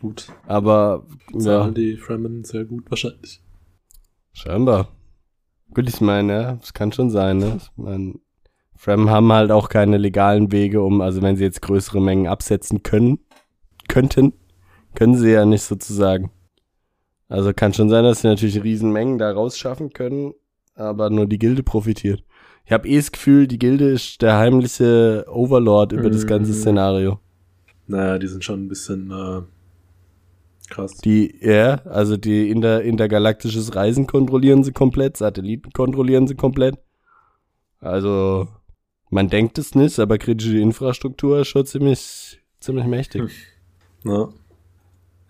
[0.00, 0.28] Gut.
[0.46, 3.42] Aber ja, die Fremen sehr gut wahrscheinlich.
[4.32, 4.88] scheinbar.
[5.72, 7.56] Gut, ich meine, ja, das kann schon sein, ne?
[7.56, 8.14] Ich meine,
[8.76, 12.82] Frem haben halt auch keine legalen Wege, um, also wenn sie jetzt größere Mengen absetzen
[12.82, 13.18] können,
[13.88, 14.32] könnten,
[14.94, 16.30] können sie ja nicht sozusagen.
[17.28, 20.34] Also kann schon sein, dass sie natürlich Riesenmengen da rausschaffen können,
[20.74, 22.22] aber nur die Gilde profitiert.
[22.64, 26.56] Ich habe eh das Gefühl, die Gilde ist der heimliche Overlord über das ganze Mhm.
[26.56, 27.20] Szenario.
[27.86, 29.42] Naja, die sind schon ein bisschen äh,
[30.68, 30.96] krass.
[30.98, 36.76] Die, ja, also die inter, intergalaktisches Reisen kontrollieren sie komplett, Satelliten kontrollieren sie komplett.
[37.78, 38.48] Also,
[39.10, 43.22] man denkt es nicht, aber kritische Infrastruktur ist schon ziemlich, ziemlich mächtig.
[44.02, 44.10] Hm.
[44.10, 44.28] Ja.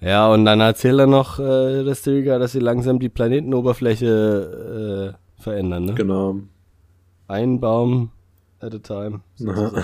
[0.01, 5.43] Ja, und dann erzählt er noch, äh, der Stilgar, dass sie langsam die Planetenoberfläche äh,
[5.43, 5.95] verändern, ne?
[5.95, 6.41] Genau.
[7.29, 8.11] Ein Baum
[8.61, 9.21] at a time.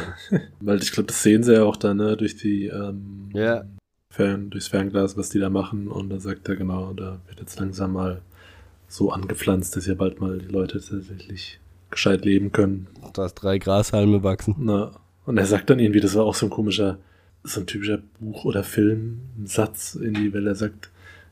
[0.61, 3.64] Weil ich glaube, das sehen sie ja auch dann, ne, durch die ähm, Ja.
[4.11, 5.88] Fern, durchs Fernglas, was die da machen.
[5.88, 8.20] Und da sagt er genau, da wird jetzt langsam mal
[8.87, 11.59] so angepflanzt, dass ja bald mal die Leute tatsächlich
[11.92, 12.88] gescheit leben können.
[13.14, 14.57] Dass drei Grashalme wachsen.
[14.59, 14.90] Na,
[15.24, 16.98] und er sagt dann irgendwie, das war auch so ein komischer,
[17.44, 20.90] so ein typischer Buch- oder Filmsatz, irgendwie, weil er sagt,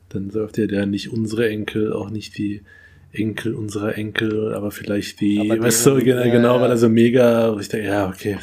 [0.09, 2.61] dann sagt er, der nicht unsere Enkel, auch nicht die
[3.11, 6.61] Enkel unserer Enkel, aber vielleicht die, Aber weißt du, genau, ja, genau ja.
[6.61, 8.37] weil er so mega, ich denke, ja, okay.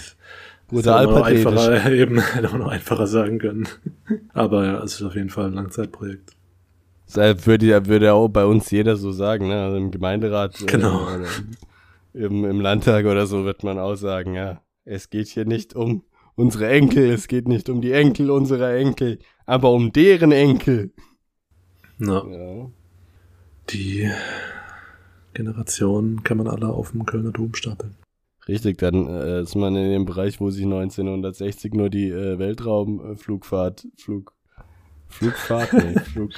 [0.70, 1.46] Auch pathetisch.
[1.46, 3.66] einfacher, eben, hätte man noch einfacher sagen können.
[4.34, 6.32] Aber ja, es ist auf jeden Fall ein Langzeitprojekt.
[7.14, 9.62] Das würde, würde auch bei uns jeder so sagen, ne?
[9.64, 10.60] Also im Gemeinderat.
[10.60, 11.04] äh, Genau.
[11.04, 11.24] oder
[12.18, 14.60] Im, Im Landtag oder so wird man auch sagen, ja.
[14.84, 16.02] Es geht hier nicht um
[16.34, 20.92] unsere Enkel, es geht nicht um die Enkel unserer Enkel, aber um deren Enkel.
[21.98, 22.70] Na, Ja.
[23.70, 24.10] die
[25.34, 27.94] Generationen kann man alle auf dem Kölner Dom stapeln.
[28.48, 33.86] Richtig, dann äh, ist man in dem Bereich, wo sich 1960 nur die äh, Weltraumflugfahrt,
[33.98, 34.32] Flug,
[35.08, 36.30] Flugfahrt, nee, Flug,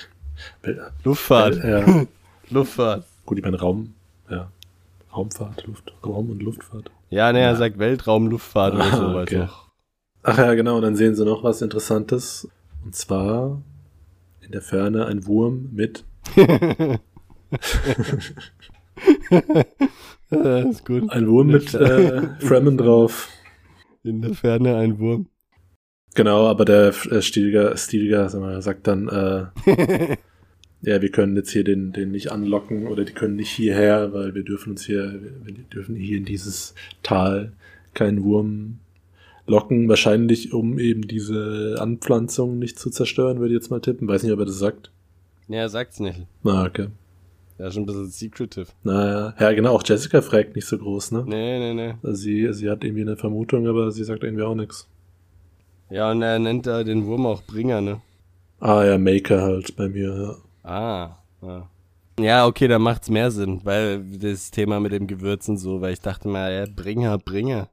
[1.05, 2.05] Luftfahrt, Ja,
[2.51, 3.05] Luftfahrt.
[3.27, 3.95] gut, ich meine Raum,
[4.29, 4.51] ja.
[5.15, 6.91] Raumfahrt, Luft, Raum und Luftfahrt.
[7.11, 7.57] Ja, ne, er Ja.
[7.57, 9.39] sagt Weltraumluftfahrt oder Ah, sowas okay.
[9.39, 9.71] noch.
[10.23, 12.49] Ach ja, genau, und dann sehen sie noch was Interessantes.
[12.85, 13.61] Und zwar
[14.41, 16.05] in der Ferne ein Wurm mit.
[20.31, 21.11] ja, ist gut.
[21.11, 23.29] Ein Wurm mit äh, Fremen drauf.
[24.03, 25.27] In der Ferne ein Wurm.
[26.15, 29.47] Genau, aber der äh, Stilger, Stilger sag mal, sagt dann, äh,
[30.83, 34.35] ja, wir können jetzt hier den, den nicht anlocken oder die können nicht hierher, weil
[34.35, 37.53] wir dürfen uns hier, wir dürfen hier in dieses Tal
[37.93, 38.79] keinen Wurm
[39.47, 39.89] locken.
[39.89, 44.09] Wahrscheinlich, um eben diese Anpflanzung nicht zu zerstören, würde ich jetzt mal tippen.
[44.09, 44.91] Weiß nicht, ob er das sagt.
[45.49, 46.27] ja, er sagt's nicht.
[46.43, 46.89] Na, okay.
[47.59, 48.69] Ja, ist schon ein bisschen secretive.
[48.85, 51.25] Naja, ja, genau, auch Jessica fragt nicht so groß, ne?
[51.27, 51.95] Nee, nee, nee.
[52.03, 54.89] Also sie, sie hat irgendwie eine Vermutung, aber sie sagt irgendwie auch nichts.
[55.91, 58.01] Ja, und er nennt da den Wurm auch Bringer, ne?
[58.61, 60.37] Ah ja, Maker halt bei mir, ja.
[60.71, 61.69] Ah, ja.
[62.21, 65.95] Ja, okay, da macht's mehr Sinn, weil das Thema mit dem Gewürz und so, weil
[65.95, 67.71] ich dachte mal, ja, Bringer, Bringer.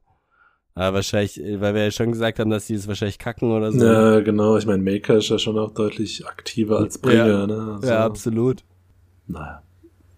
[0.74, 3.84] Aber wahrscheinlich, weil wir ja schon gesagt haben, dass die es wahrscheinlich kacken oder so.
[3.84, 4.56] Ja, genau.
[4.56, 7.46] Ich meine, Maker ist ja schon auch deutlich aktiver als Bringer, Ja.
[7.46, 7.72] ne?
[7.74, 8.64] Also, ja absolut.
[9.26, 9.62] Naja.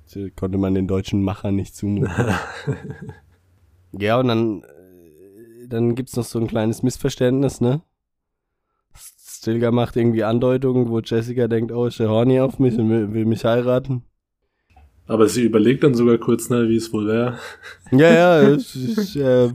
[0.04, 2.10] Das konnte man den deutschen Machern nicht zumuten.
[3.92, 7.82] ja, und dann, äh, dann gibt's noch so ein kleines Missverständnis, ne?
[9.40, 13.14] Stilgar macht irgendwie Andeutungen, wo Jessica denkt, oh, ist der horny auf mich und will,
[13.14, 14.02] will mich heiraten.
[15.06, 17.38] Aber sie überlegt dann sogar kurz, ne, wie es wohl wäre.
[17.90, 19.50] Ja, ja, ist, ist äh,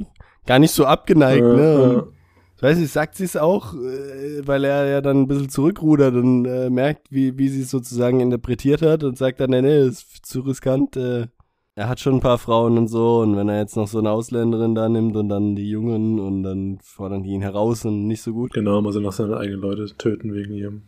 [0.48, 1.80] gar nicht so abgeneigt, Äh, ne?
[1.80, 2.14] Und,
[2.58, 6.16] ich weiß nicht, sagt sie es auch, äh, weil er ja dann ein bisschen zurückrudert
[6.16, 9.86] und äh, merkt, wie, wie sie es sozusagen interpretiert hat und sagt dann, nee, nee,
[9.86, 10.98] ist zu riskant.
[10.98, 11.28] Äh,
[11.76, 14.10] er hat schon ein paar Frauen und so und wenn er jetzt noch so eine
[14.10, 18.22] Ausländerin da nimmt und dann die Jungen und dann fordern die ihn heraus und nicht
[18.22, 18.54] so gut.
[18.54, 20.84] Genau, muss er noch seine eigenen Leute töten wegen ihrem.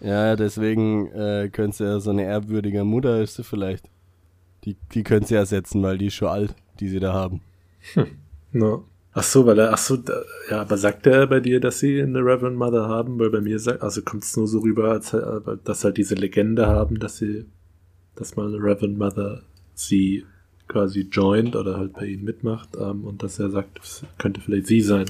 [0.00, 3.88] Ja, deswegen äh, könnte ja so eine ehrwürdige Mutter ist sie vielleicht.
[4.64, 7.40] Die, die könnte sie ersetzen, weil die ist schon alt, die sie da haben.
[8.50, 8.84] No.
[9.12, 12.00] Ach so, weil er, ach so, da, ja, aber sagt er bei dir, dass sie
[12.00, 13.18] eine Reverend Mother haben?
[13.18, 16.14] Weil bei mir sagt, also kommt es nur so rüber, als, äh, dass halt diese
[16.14, 17.44] Legende haben, dass sie,
[18.14, 19.42] dass mal eine Reverend Mother
[19.78, 20.24] sie
[20.68, 24.66] quasi joint oder halt bei ihnen mitmacht ähm, und dass er sagt, es könnte vielleicht
[24.66, 25.06] sie sein.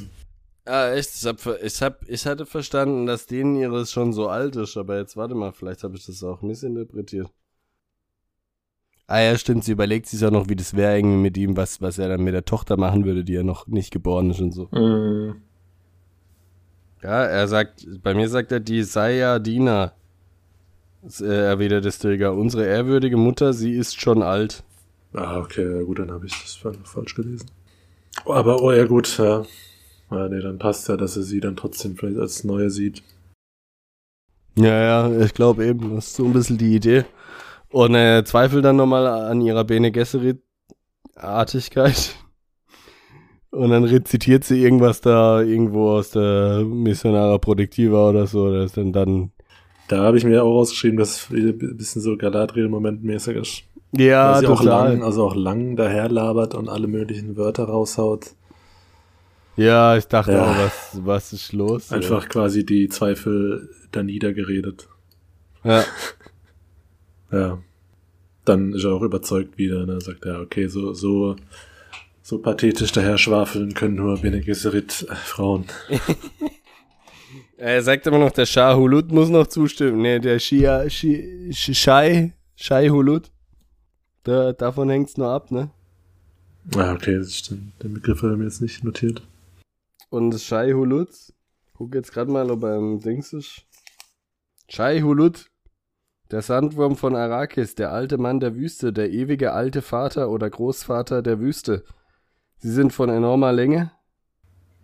[0.64, 1.10] Ah, echt?
[1.14, 4.98] Ich, hab, ich, hab, ich hatte verstanden, dass denen ihres schon so alt ist, aber
[4.98, 7.28] jetzt warte mal, vielleicht habe ich das auch missinterpretiert.
[9.06, 11.80] Ah ja, stimmt, sie überlegt sich auch noch, wie das wäre irgendwie mit ihm, was,
[11.80, 14.52] was er dann mit der Tochter machen würde, die ja noch nicht geboren ist und
[14.52, 14.66] so.
[14.66, 15.40] Mm.
[17.02, 19.94] Ja, er sagt, bei mir sagt er, die sei ja Dina.
[21.20, 22.34] Äh, erwidert der Stilgar.
[22.34, 24.62] Unsere ehrwürdige Mutter, sie ist schon alt.
[25.14, 27.50] Ah, okay, ja, gut, dann habe ich das fa- falsch gelesen.
[28.26, 29.44] Aber, oh ja, gut, ja.
[30.10, 33.02] Ja, nee, dann passt ja, dass er sie dann trotzdem vielleicht als Neue sieht.
[34.56, 37.04] Ja, ja, ich glaube eben, das ist so ein bisschen die Idee.
[37.70, 40.42] Und er zweifelt dann nochmal an ihrer Bene Gesserit
[41.14, 42.16] Artigkeit.
[43.50, 48.52] Und dann rezitiert sie irgendwas da irgendwo aus der Missionara Productiva oder so.
[48.52, 49.32] Das dann dann.
[49.88, 53.62] Da habe ich mir auch rausgeschrieben, dass es ein bisschen so Galadriel-Moment mäßig ist.
[53.96, 54.92] Ja, Weil sie auch total.
[54.92, 58.32] lang, also auch lang daherlabert und alle möglichen Wörter raushaut.
[59.56, 60.44] Ja, ich dachte Ja.
[60.44, 61.90] auch, was, was ist los?
[61.90, 64.88] Einfach quasi die Zweifel da niedergeredet.
[65.64, 65.84] Ja.
[67.30, 67.58] Ja.
[68.46, 70.00] Dann ist er auch überzeugt wieder, ne?
[70.00, 71.36] Sagt er, okay, so, so,
[72.22, 75.66] so pathetisch daher schwafeln können nur Bene Gesserit Frauen.
[77.60, 80.00] Er sagt immer noch, der Shah Hulut muss noch zustimmen.
[80.00, 83.30] Nee, der Shia, Shi, Shi- Shai, Shai Hulut.
[84.22, 85.70] Da, davon hängt's nur ab, ne?
[86.76, 87.72] Ah, okay, das stimmt.
[87.82, 89.22] Den Begriff habe ich mir jetzt nicht notiert.
[90.10, 91.08] Und Shai Hulut,
[91.74, 93.62] guck jetzt gerade mal, ob er im Dings ist.
[94.68, 95.46] Shai Hulut,
[96.30, 101.22] der Sandwurm von Arrakis, der alte Mann der Wüste, der ewige alte Vater oder Großvater
[101.22, 101.84] der Wüste.
[102.58, 103.90] Sie sind von enormer Länge,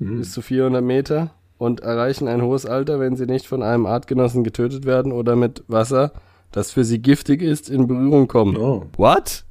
[0.00, 0.18] Mhm.
[0.18, 4.44] bis zu 400 Meter, und erreichen ein hohes Alter, wenn sie nicht von einem Artgenossen
[4.44, 6.12] getötet werden oder mit Wasser,
[6.52, 8.56] das für sie giftig ist, in Berührung kommen.
[8.56, 9.44] Oh, What?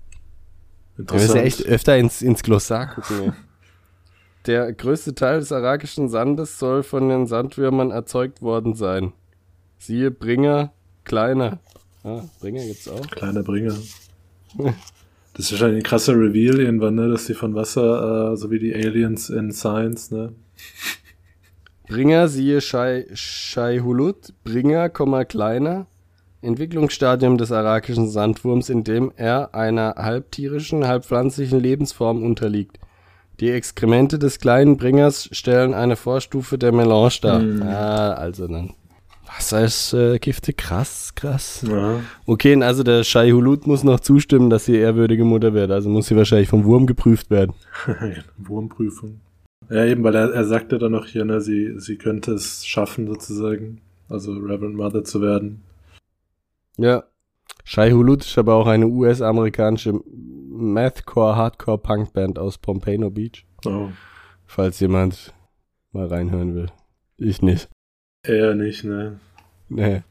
[0.95, 1.35] Wir müssen interessant.
[1.35, 3.33] ja echt öfter ins, ins Glossar gucken.
[4.45, 9.13] Der größte Teil des arakischen Sandes soll von den Sandwürmern erzeugt worden sein.
[9.79, 10.71] Siehe Bringer,
[11.03, 11.59] kleiner.
[12.03, 13.07] Ah, Bringer gibt's auch.
[13.07, 13.73] Kleiner Bringer.
[15.33, 18.59] Das ist wahrscheinlich ein krasser Reveal irgendwann, ne, dass die von Wasser, äh, so wie
[18.59, 20.33] die Aliens in Science, ne?
[21.93, 24.33] Bringer, siehe Shai, Shai Hulut.
[24.43, 25.85] Bringer, kleiner.
[26.41, 32.79] Entwicklungsstadium des arakischen Sandwurms, in dem er einer halbtierischen, halbpflanzlichen Lebensform unterliegt.
[33.39, 37.39] Die Exkremente des kleinen Bringers stellen eine Vorstufe der Melange dar.
[37.39, 37.61] Hm.
[37.61, 38.73] Ah, also dann.
[39.27, 41.63] Wasser ist äh, giftig, krass, krass.
[41.69, 41.99] Ja.
[42.25, 45.69] Okay, also der Shai Hulut muss noch zustimmen, dass sie ehrwürdige Mutter wird.
[45.69, 47.53] Also muss sie wahrscheinlich vom Wurm geprüft werden.
[48.39, 49.21] Wurmprüfung.
[49.69, 53.07] Ja, eben, weil er, er sagte dann noch hier, ne, sie, sie könnte es schaffen,
[53.07, 55.63] sozusagen, also Reverend Mother zu werden.
[56.77, 57.03] Ja.
[57.65, 59.93] Shai Hulut ist aber auch eine US-amerikanische
[60.49, 63.45] Mathcore-Hardcore-Punk-Band aus Pompano Beach.
[63.65, 63.89] Oh.
[64.45, 65.33] Falls jemand
[65.91, 66.67] mal reinhören will.
[67.17, 67.69] Ich nicht.
[68.25, 69.19] Eher nicht, ne?
[69.69, 70.03] Nee.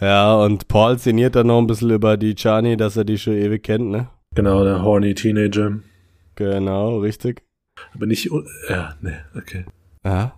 [0.00, 3.34] Ja, und Paul sinniert dann noch ein bisschen über die Chani, dass er die schon
[3.34, 4.08] ewig kennt, ne?
[4.34, 5.80] Genau, der horny Teenager.
[6.36, 7.42] Genau, richtig.
[7.94, 9.64] Aber nicht, un- ja, ne, okay.
[10.04, 10.34] Ja.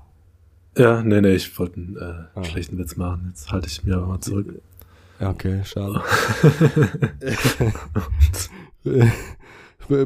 [0.77, 2.45] Ja, nee, nee, ich wollte einen äh, Ah.
[2.45, 3.27] schlechten Witz machen.
[3.29, 4.47] Jetzt halte ich mich aber mal zurück.
[5.21, 6.01] Ja, Okay, schade.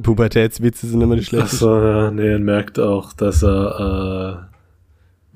[0.02, 1.56] Pubertätswitze sind immer die schlechtesten.
[1.68, 4.48] Achso, ja, nee, er merkt auch, dass er,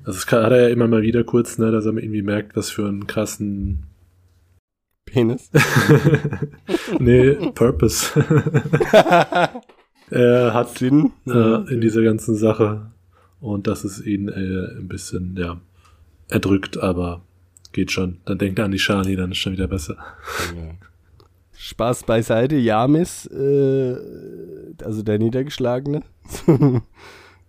[0.03, 2.55] äh, also kann- hat er ja immer mal wieder kurz, ne, dass er irgendwie merkt,
[2.55, 3.83] was für einen krassen,
[5.05, 5.49] Penis.
[6.99, 8.11] nee, Purpose
[10.09, 11.11] er hat Sinn.
[11.27, 12.87] äh, in dieser ganzen Sache
[13.39, 15.59] und dass es ihn äh, ein bisschen, ja,
[16.29, 17.21] erdrückt, aber
[17.71, 18.17] geht schon.
[18.25, 19.95] Dann denkt er an die Shani, dann ist schon wieder besser.
[20.55, 20.75] Ja.
[21.53, 23.95] Spaß beiseite, Jamis, äh,
[24.83, 26.03] also der Niedergeschlagene,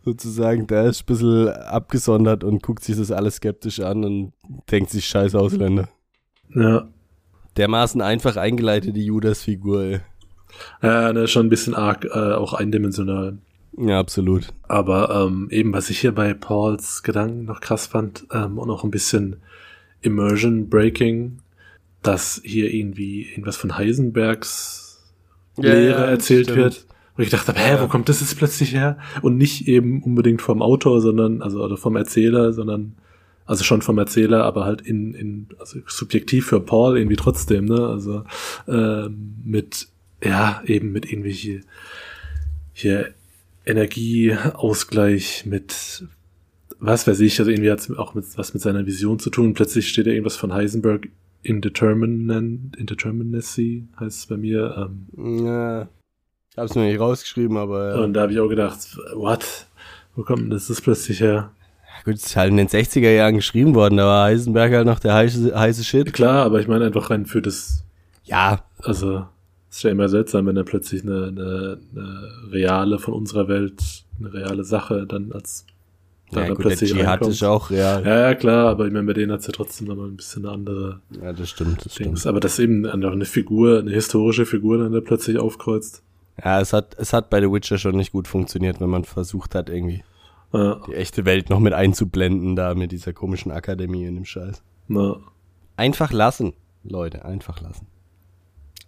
[0.05, 4.33] sozusagen, der ist ein bisschen abgesondert und guckt sich das alles skeptisch an und
[4.71, 5.89] denkt sich, scheiß Ausländer.
[6.55, 6.89] Ja,
[7.57, 10.01] Dermaßen einfach eingeleitete Judas-Figur, ey.
[10.83, 13.39] Ja, ne, schon ein bisschen arg, äh, auch eindimensional.
[13.77, 14.49] Ja, absolut.
[14.69, 18.85] Aber ähm, eben, was ich hier bei Pauls Gedanken noch krass fand, ähm, und auch
[18.85, 19.37] ein bisschen
[20.03, 21.39] Immersion Breaking,
[22.03, 25.03] dass hier irgendwie irgendwas von Heisenbergs
[25.57, 26.59] Ja, Lehre ja, erzählt stimmt.
[26.59, 26.87] wird.
[27.17, 27.83] Und ich dachte, hä, Ja.
[27.83, 28.97] wo kommt das jetzt plötzlich her?
[29.21, 32.95] Und nicht eben unbedingt vom Autor, sondern, also oder vom Erzähler, sondern,
[33.45, 37.87] also schon vom Erzähler, aber halt in, in also subjektiv für Paul irgendwie trotzdem, ne?
[37.89, 38.25] Also
[38.67, 39.89] ähm, mit,
[40.23, 41.63] ja, eben mit irgendwie
[42.73, 43.13] hier,
[43.67, 46.05] Energieausgleich mit
[46.81, 49.53] was weiß ich, also irgendwie hat es auch mit, was mit seiner Vision zu tun.
[49.53, 51.09] Plötzlich steht da irgendwas von Heisenberg
[51.43, 54.91] Indeterminacy heißt es bei mir.
[55.17, 55.89] Ähm, Ja,
[56.57, 58.01] hab's mir nicht rausgeschrieben, aber ja.
[58.03, 59.67] Und da habe ich auch gedacht, what?
[60.17, 61.53] Wo kommt denn das das plötzlich her?
[62.05, 65.01] gut, es ist halt in den 60er Jahren geschrieben worden, da war Heisenberg halt noch
[65.01, 66.15] der heiße, heiße Shit.
[66.15, 67.85] Klar, aber ich meine einfach rein für das,
[68.25, 69.27] Ja, also
[69.71, 73.81] ist ja immer seltsam, wenn dann plötzlich eine, eine, eine reale von unserer Welt,
[74.19, 75.65] eine reale Sache dann als
[76.33, 78.05] ja dann gut, der Dschihad ist auch real.
[78.05, 80.55] Ja, ja, klar, aber ich meine, bei denen hat's ja trotzdem nochmal ein bisschen eine
[80.55, 82.21] andere Ja, das stimmt, das Dings.
[82.21, 82.27] stimmt.
[82.27, 86.03] Aber dass eben einfach eine Figur, eine historische Figur dann da plötzlich aufkreuzt.
[86.43, 89.55] Ja, es hat, es hat bei The Witcher schon nicht gut funktioniert, wenn man versucht
[89.55, 90.03] hat, irgendwie
[90.53, 94.63] Ja, die echte Welt noch mit einzublenden, da mit dieser komischen Akademie in dem Scheiß.
[94.89, 95.17] na,
[95.77, 96.53] Einfach lassen,
[96.85, 97.87] Leute, einfach lassen.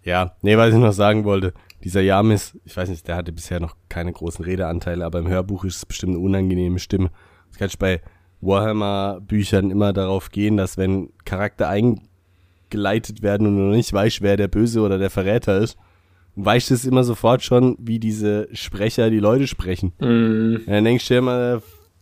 [0.03, 1.53] Ja, nee, was ich noch sagen wollte.
[1.83, 5.63] dieser Yamis, ich weiß nicht, der hatte bisher noch keine großen Redeanteile, aber im Hörbuch
[5.65, 7.09] ist es bestimmt eine unangenehme Stimme.
[7.49, 8.01] Das kann ich bei
[8.41, 14.37] Warhammer-Büchern immer darauf gehen, dass wenn Charakter eingeleitet werden und du noch nicht weißt, wer
[14.37, 15.77] der Böse oder der Verräter ist,
[16.35, 19.93] weißt du es immer sofort schon, wie diese Sprecher die Leute sprechen.
[19.99, 21.61] Mm, Und dann denkst du dir immer,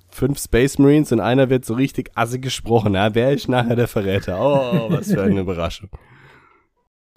[0.09, 2.93] fünf Space Marines und einer wird so richtig assig gesprochen.
[2.95, 4.37] Ja, wer ist nachher der Verräter?
[4.39, 5.89] Oh, was für eine Überraschung.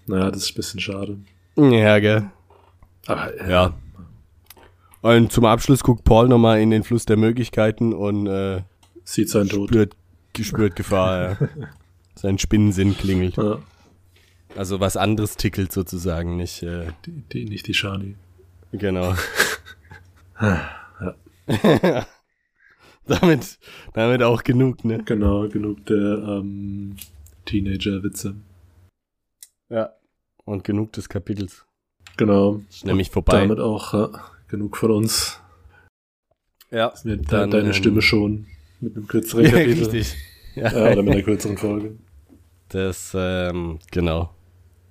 [0.07, 1.17] Naja, das ist ein bisschen schade.
[1.55, 2.29] Ja, gell.
[3.07, 3.73] Aber äh, Ja.
[5.01, 8.63] Und zum Abschluss guckt Paul nochmal in den Fluss der Möglichkeiten und äh,
[9.03, 9.69] sieht sein Tod.
[9.69, 9.95] spürt,
[10.39, 11.37] spürt Gefahr.
[11.39, 11.49] Ja.
[12.15, 13.35] Sein Spinnensinn klingelt.
[13.37, 13.59] Ja,
[14.55, 18.15] Also was anderes tickelt sozusagen, nicht äh, die, die, nicht die Shani.
[18.71, 19.13] genau.
[20.41, 21.15] Ja.
[23.05, 23.59] damit,
[23.93, 25.03] damit auch genug, ne?
[25.05, 26.95] Genau, genug der ähm,
[27.45, 28.35] Teenager-Witze.
[29.69, 29.93] Ja.
[30.45, 31.65] Und genug des Kapitels.
[32.17, 32.61] Genau.
[32.69, 33.41] Ist nämlich vorbei.
[33.41, 34.09] Damit auch ja,
[34.47, 35.39] genug von uns.
[36.71, 36.93] ja.
[37.03, 38.45] Mir de Dann, deine ähm, Stimme schon
[38.79, 39.83] mit einem kürzeren Ja, Kapitel.
[39.83, 40.15] richtig.
[40.55, 41.97] Ja, Ja, oder mit einer kürzeren Folge.
[42.69, 44.33] Das, ähm, genau.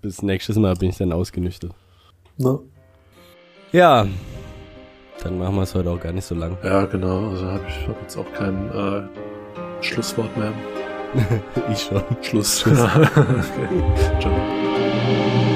[0.03, 1.72] Bis nächstes Mal bin ich dann ausgenüchtert.
[2.37, 2.59] Na?
[3.72, 4.07] Ja.
[5.22, 6.59] Dann machen wir es heute auch gar nicht so lang.
[6.62, 7.31] Ja, genau.
[7.31, 10.53] Also habe ich hab jetzt auch kein äh, Schlusswort mehr.
[11.72, 12.02] ich schon.
[12.22, 12.66] Schluss.
[12.66, 12.80] okay.
[14.20, 15.50] Ciao.